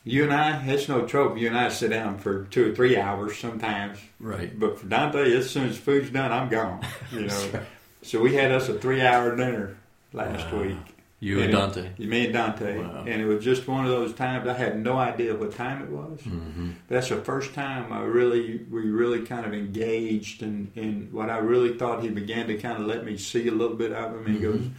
[0.05, 1.37] you and I, it's no trouble.
[1.39, 3.99] You and I sit down for two or three hours sometimes.
[4.19, 4.59] right.
[4.59, 6.85] But for Dante, as soon as food's done, I'm gone.
[7.13, 7.49] You know.
[7.53, 7.63] Right.
[8.03, 9.77] So we had us a three-hour dinner
[10.15, 10.63] last Wow.
[10.63, 10.97] week.
[11.23, 11.91] You and Dante.
[11.99, 12.79] Me and Dante.
[12.79, 13.05] Wow.
[13.07, 15.91] And it was just one of those times I had no idea what time it
[15.91, 16.21] was.
[16.23, 21.29] hmm that's the first time I really, we really kind of engaged in, in what
[21.29, 24.15] I really thought he began to kind of let me see a little bit of
[24.15, 24.25] him.
[24.25, 24.71] And he goes, Mhm.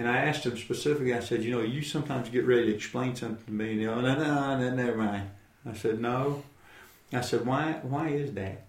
[0.00, 3.14] And I asked him specifically, I said, you know, you sometimes get ready to explain
[3.14, 5.28] something to me, and you know, no, no, no, never mind.
[5.68, 6.42] I said, no.
[7.12, 8.64] I said, why, why is that?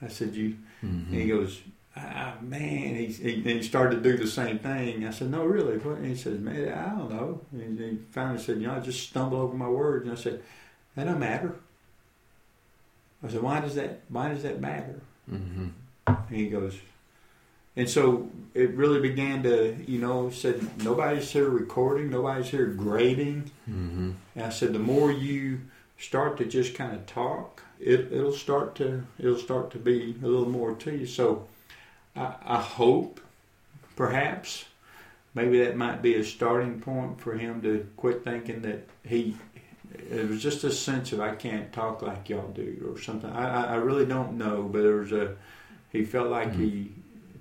[0.00, 1.08] I said, you, Mhm.
[1.10, 1.60] and he goes,
[1.96, 5.04] ah, man, he, he, he started to do the same thing.
[5.06, 5.78] I said, no, really?
[5.78, 5.98] What?
[5.98, 7.40] And he says, man, I don't know.
[7.52, 10.04] And he finally said, you know, I just stumble over my words.
[10.08, 10.42] And I said,
[10.96, 11.54] that don't matter.
[13.22, 15.00] I said, why does that, why does that matter?
[15.30, 15.70] Mhm.
[16.06, 16.76] And he goes,
[17.76, 23.50] and so it really began to, you know, said nobody's here recording, nobody's here grading.
[23.68, 24.12] Mm-hmm.
[24.36, 25.60] And I said the more you
[25.98, 30.26] start to just kind of talk, it, it'll start to it'll start to be a
[30.26, 31.06] little more to you.
[31.06, 31.46] So
[32.14, 33.20] I, I hope,
[33.96, 34.64] perhaps,
[35.34, 39.36] maybe that might be a starting point for him to quit thinking that he.
[40.10, 43.30] It was just a sense of I can't talk like y'all do or something.
[43.30, 45.36] I, I, I really don't know, but there was a.
[45.92, 46.58] He felt like Mhm.
[46.58, 46.92] he,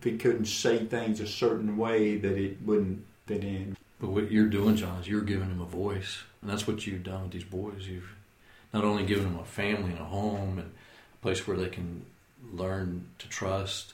[0.06, 3.78] if he couldn't say things a certain way, that it wouldn't fit in.
[4.02, 7.04] But what you're doing, John, is you're giving them a voice, and that's what you've
[7.04, 7.88] done with these boys.
[7.88, 8.14] You've
[8.74, 10.72] not only given them a family and a home and
[11.14, 12.06] a place where they can
[12.52, 13.94] learn to trust,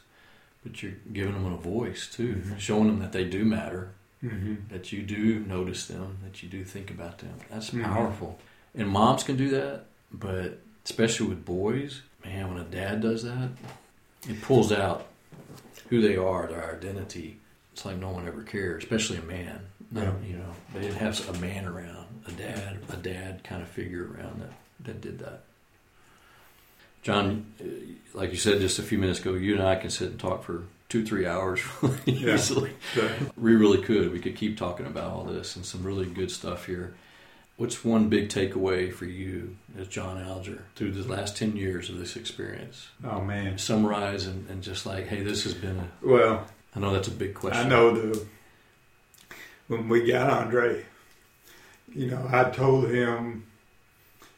[0.64, 2.60] but you're giving them a voice too, Mhm.
[2.60, 3.91] showing them that they do matter,
[4.24, 4.55] Mm-hmm.
[4.70, 7.36] that you do notice them, that you do think about them.
[7.51, 7.84] That's Mhm.
[7.84, 8.39] powerful.
[8.74, 13.49] And moms can do that, but especially with boys, man, when a dad does that,
[14.28, 15.05] it pulls out
[15.90, 17.38] who they are, their identity.
[17.74, 19.60] It's like no one ever cared, especially a man.
[19.92, 20.12] No, Yeah.
[20.28, 24.04] you know, they didn't have a man around, a dad, a dad kind of figure
[24.14, 24.54] around that
[24.86, 25.44] that did that.
[27.02, 27.64] John, uh,
[28.14, 30.44] like you said just a few minutes ago, you and I can sit and talk
[30.44, 31.62] for two, three hours
[32.06, 32.36] Yeah.
[32.36, 32.72] easily.
[33.38, 34.12] We really could.
[34.12, 36.94] We could keep talking about all this and some really good stuff here.
[37.60, 41.99] What's one big takeaway for you as John Alger through the last 10 years of
[41.99, 42.88] this experience?
[43.03, 43.57] Oh man.
[43.57, 47.12] Summarize and, and just like, hey, this has been a, Well, I know that's a
[47.12, 47.66] big question.
[47.66, 48.26] I know the
[49.68, 50.86] when we got Andre,
[51.93, 53.45] you know, I told him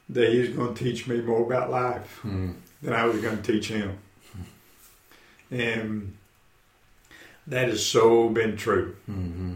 [0.10, 2.54] that he was going to teach me more about life Hmm.
[2.82, 4.00] than I was going to teach him,
[5.52, 6.18] and
[7.48, 8.96] that has so been true.
[9.10, 9.54] Mm-hmm.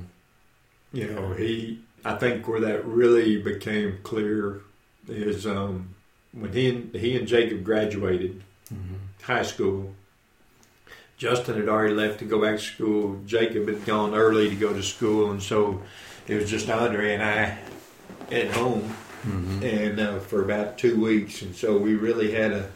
[0.93, 1.79] You know, he.
[2.05, 4.61] I think where that really became clear
[5.07, 5.89] is um,
[6.33, 8.41] when he and he and Jacob graduated
[8.73, 8.95] Mm-hmm.
[9.21, 9.93] high school.
[11.17, 13.19] Justin had already left to go back to school.
[13.27, 15.83] Jacob had gone early to go to school, and so
[16.27, 17.57] it was just Andre and I
[18.31, 18.95] at home,
[19.25, 19.63] Mm-hmm.
[19.63, 21.41] and uh, for about two weeks.
[21.43, 22.69] And so we really had a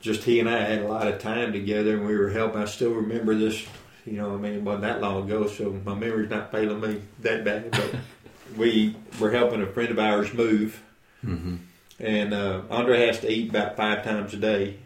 [0.00, 2.60] just he and I had a lot of time together, and we were helping.
[2.60, 3.64] I still remember this.
[4.04, 6.80] You know, what I mean, it wasn't that long ago, so my memory's not failing
[6.80, 7.70] me that bad.
[7.70, 7.94] But
[8.56, 10.82] we were helping a friend of ours move,
[11.24, 11.54] Mm-hmm.
[12.00, 14.78] and uh, Andre has to eat about five times a day.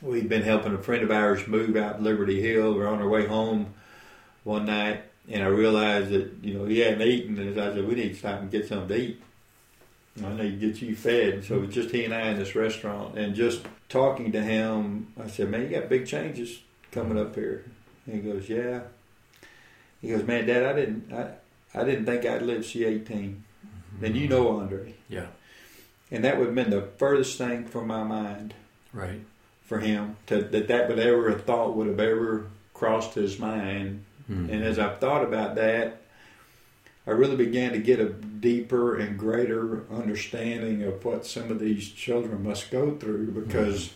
[0.00, 2.74] We've been helping a friend of ours move out Liberty Hill.
[2.74, 3.74] We're on our way home
[4.44, 7.96] one night, and I realized that you know he hadn't eaten, and I said we
[7.96, 9.22] need to stop and get something to eat.
[10.24, 11.44] I need to get you fed.
[11.44, 15.08] So it was just he and I in this restaurant, and just talking to him,
[15.20, 16.60] I said, "Man, you got big changes
[16.92, 17.64] coming up here."
[18.10, 18.80] He goes, "Yeah."
[20.00, 21.30] He goes, "Man, Dad, I didn't, I,
[21.74, 23.44] I didn't think I'd live to see 18."
[24.02, 24.94] And you know Andre.
[25.08, 25.26] Yeah.
[26.10, 28.54] And that would have been the furthest thing from my mind
[28.92, 29.20] Right.
[29.64, 34.04] for him to, that that would ever a thought would have ever crossed his mind.
[34.30, 34.50] Mm-hmm.
[34.50, 36.02] And as I've thought about that,
[37.06, 41.88] I really began to get a deeper and greater understanding of what some of these
[41.88, 43.90] children must go through because,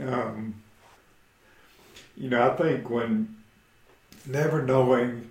[0.00, 0.54] um,
[2.16, 3.34] you know, I think when
[4.26, 5.30] never knowing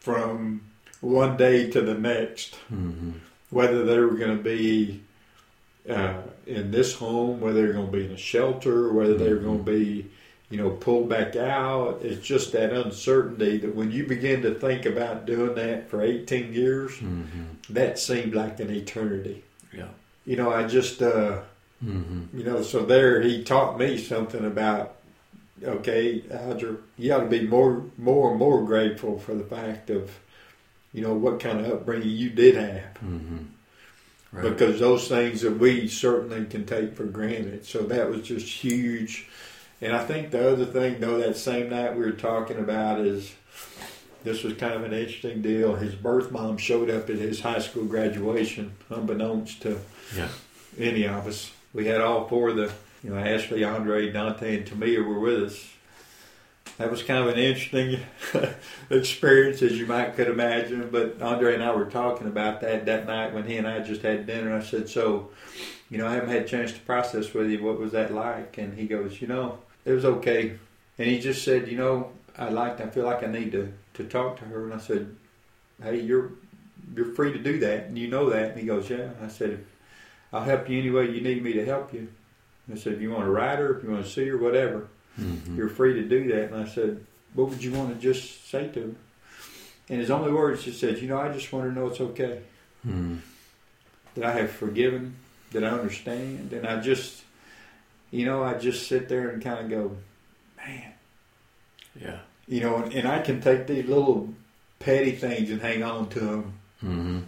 [0.00, 0.62] from
[1.00, 3.10] one day to the next Mm-hmm.
[3.50, 5.00] whether they were going to be
[5.88, 6.14] uh,
[6.46, 9.64] in this home, whether they're going to be in a shelter, whether they were going
[9.64, 10.06] to be,
[10.48, 12.00] you know, pulled back out.
[12.02, 16.52] It's just that uncertainty that when you begin to think about doing that for 18
[16.52, 17.42] years, Mm-hmm.
[17.74, 19.42] that seemed like an eternity.
[19.72, 19.88] Yeah.
[20.24, 21.40] You know, I just, uh,
[21.84, 22.38] Mm-hmm.
[22.38, 24.94] you know, so there he taught me something about.
[25.64, 30.10] Okay, Alger, you ought to be more, more and more grateful for the fact of,
[30.92, 33.36] you know, what kind of upbringing you did have Mm-hmm.
[34.32, 34.48] Right.
[34.48, 37.66] because those things that we certainly can take for granted.
[37.66, 39.28] So that was just huge.
[39.82, 43.34] And I think the other thing, though, that same night we were talking about is
[44.24, 45.74] this was kind of an interesting deal.
[45.74, 49.78] His birth mom showed up at his high school graduation, unbeknownst to
[50.16, 50.28] yeah.
[50.78, 51.50] any of us.
[51.74, 52.72] We had all four of the,
[53.02, 55.68] you know, Ashley, Andre, Dante, and Tamia were with us.
[56.78, 58.00] That was kind of an interesting
[58.90, 60.88] experience, as you might could imagine.
[60.90, 64.02] But Andre and I were talking about that that night when he and I just
[64.02, 64.56] had dinner.
[64.56, 65.30] I said, "So,
[65.90, 67.62] you know, I haven't had a chance to process with you.
[67.62, 70.58] What was that like?" And he goes, "You know, it was okay."
[70.98, 72.80] And he just said, "You know, I liked.
[72.80, 75.14] I feel like I need to to talk to her." And I said,
[75.82, 76.30] "Hey, you're
[76.94, 79.64] you're free to do that, you know that." And he goes, "Yeah." I said,
[80.32, 82.08] "I'll help you any way you need me to help you."
[82.70, 84.88] I said, "If you want to write her, if you want to see her, whatever."
[85.20, 85.56] Mm-hmm.
[85.56, 86.52] You're free to do that.
[86.52, 87.04] And I said,
[87.34, 88.90] What would you want to just say to her?
[89.90, 92.00] And his only words just said, You know, I just want her to know it's
[92.00, 92.40] okay.
[92.86, 93.16] Mm-hmm.
[94.14, 95.16] That I have forgiven,
[95.52, 96.52] that I understand.
[96.52, 97.22] And I just,
[98.10, 99.96] you know, I just sit there and kind of go,
[100.56, 100.92] man,
[102.00, 102.18] Yeah.
[102.48, 104.32] you know, and, and I can take these little
[104.78, 106.52] petty things and hang on to them,
[106.82, 107.18] Mm-hmm.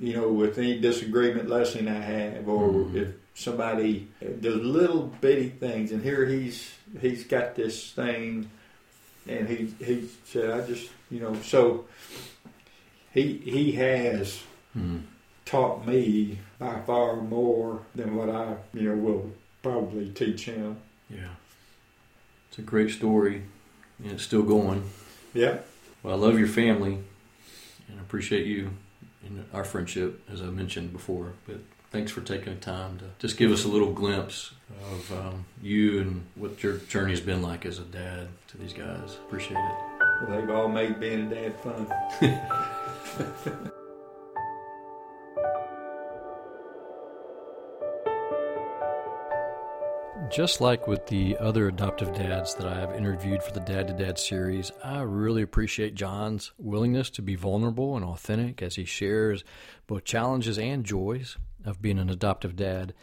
[0.00, 2.94] you know, with any disagreement lesson I have, or Mhm.
[2.94, 4.08] if somebody
[4.40, 8.50] does little bitty things, and here he's he's got this thing,
[9.28, 11.84] and he he said, I just, you know, so
[13.12, 14.40] he he has
[14.76, 14.98] Mm-hmm.
[15.46, 19.30] taught me by far more than what I, you know, will
[19.62, 20.76] probably teach him.
[21.08, 21.30] Yeah.
[22.50, 23.44] It's a great story,
[24.02, 24.90] and it's still going.
[25.32, 25.58] Yeah.
[26.02, 26.98] Well, I love your family,
[27.88, 28.72] and I appreciate you
[29.24, 31.32] and our friendship, as I mentioned before.
[31.46, 31.60] But
[31.90, 34.52] thanks for taking the time to just give us a little glimpse
[34.92, 39.14] of um, you and what your journey's been like as a dad to these guys.
[39.26, 39.74] Appreciate it.
[40.22, 41.86] Well, they've all made being a dad fun.
[50.30, 53.94] Just like with the other adoptive dads that I have interviewed for the Dad to
[53.94, 59.44] Dad series, I really appreciate John's willingness to be vulnerable and authentic as he shares
[59.86, 62.94] both challenges and joys of being an adoptive dad.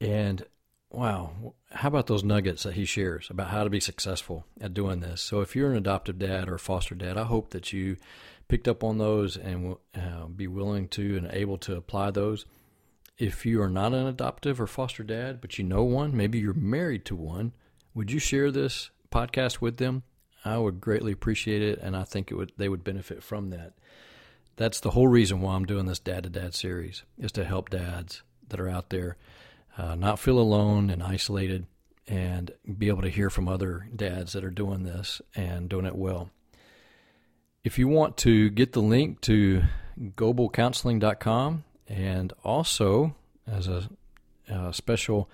[0.00, 0.44] And
[0.90, 5.00] wow, how about those nuggets that he shares about how to be successful at doing
[5.00, 5.20] this?
[5.22, 7.96] So, if you're an adoptive dad or foster dad, I hope that you
[8.48, 12.44] picked up on those and uh, be willing to and able to apply those
[13.18, 16.54] if you are not an adoptive or foster dad, but you know one, maybe you're
[16.54, 17.52] married to one,
[17.94, 20.02] would you share this podcast with them?
[20.44, 23.72] I would greatly appreciate it, and I think it would they would benefit from that.
[24.56, 27.70] That's the whole reason why I'm doing this Dad to Dad series is to help
[27.70, 29.16] dads that are out there
[29.78, 31.66] uh, not feel alone and isolated,
[32.08, 35.96] and be able to hear from other dads that are doing this and doing it
[35.96, 36.30] well.
[37.64, 39.62] If you want to get the link to
[40.00, 43.88] gobbelcounseling.com and also, as a,
[44.48, 45.28] a, special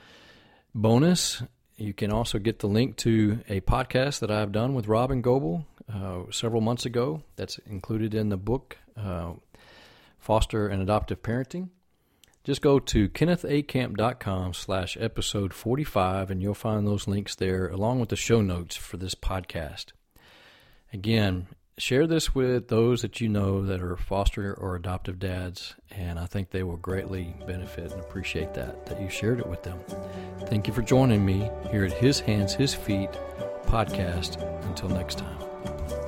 [0.74, 1.42] bonus,
[1.76, 5.66] you can also get the link to a podcast that I've done with Robin Gobbel
[5.92, 7.22] uh, several months ago.
[7.36, 9.32] That's included in the book, uh,
[10.18, 11.68] Foster and Adoptive Parenting.
[12.44, 18.08] Just go to kennethacamp.com slash episode 45, and you'll find those links there, along with
[18.08, 19.92] the show notes for this podcast.
[20.92, 21.46] Again,
[21.78, 26.26] share this with those that you know that are foster or adoptive dads, and I
[26.26, 29.78] think they will greatly benefit and appreciate that, that you shared it with them.
[30.46, 33.10] Thank you for joining me here at His Hands, His Feet
[33.66, 34.42] podcast.
[34.66, 36.01] Until next time.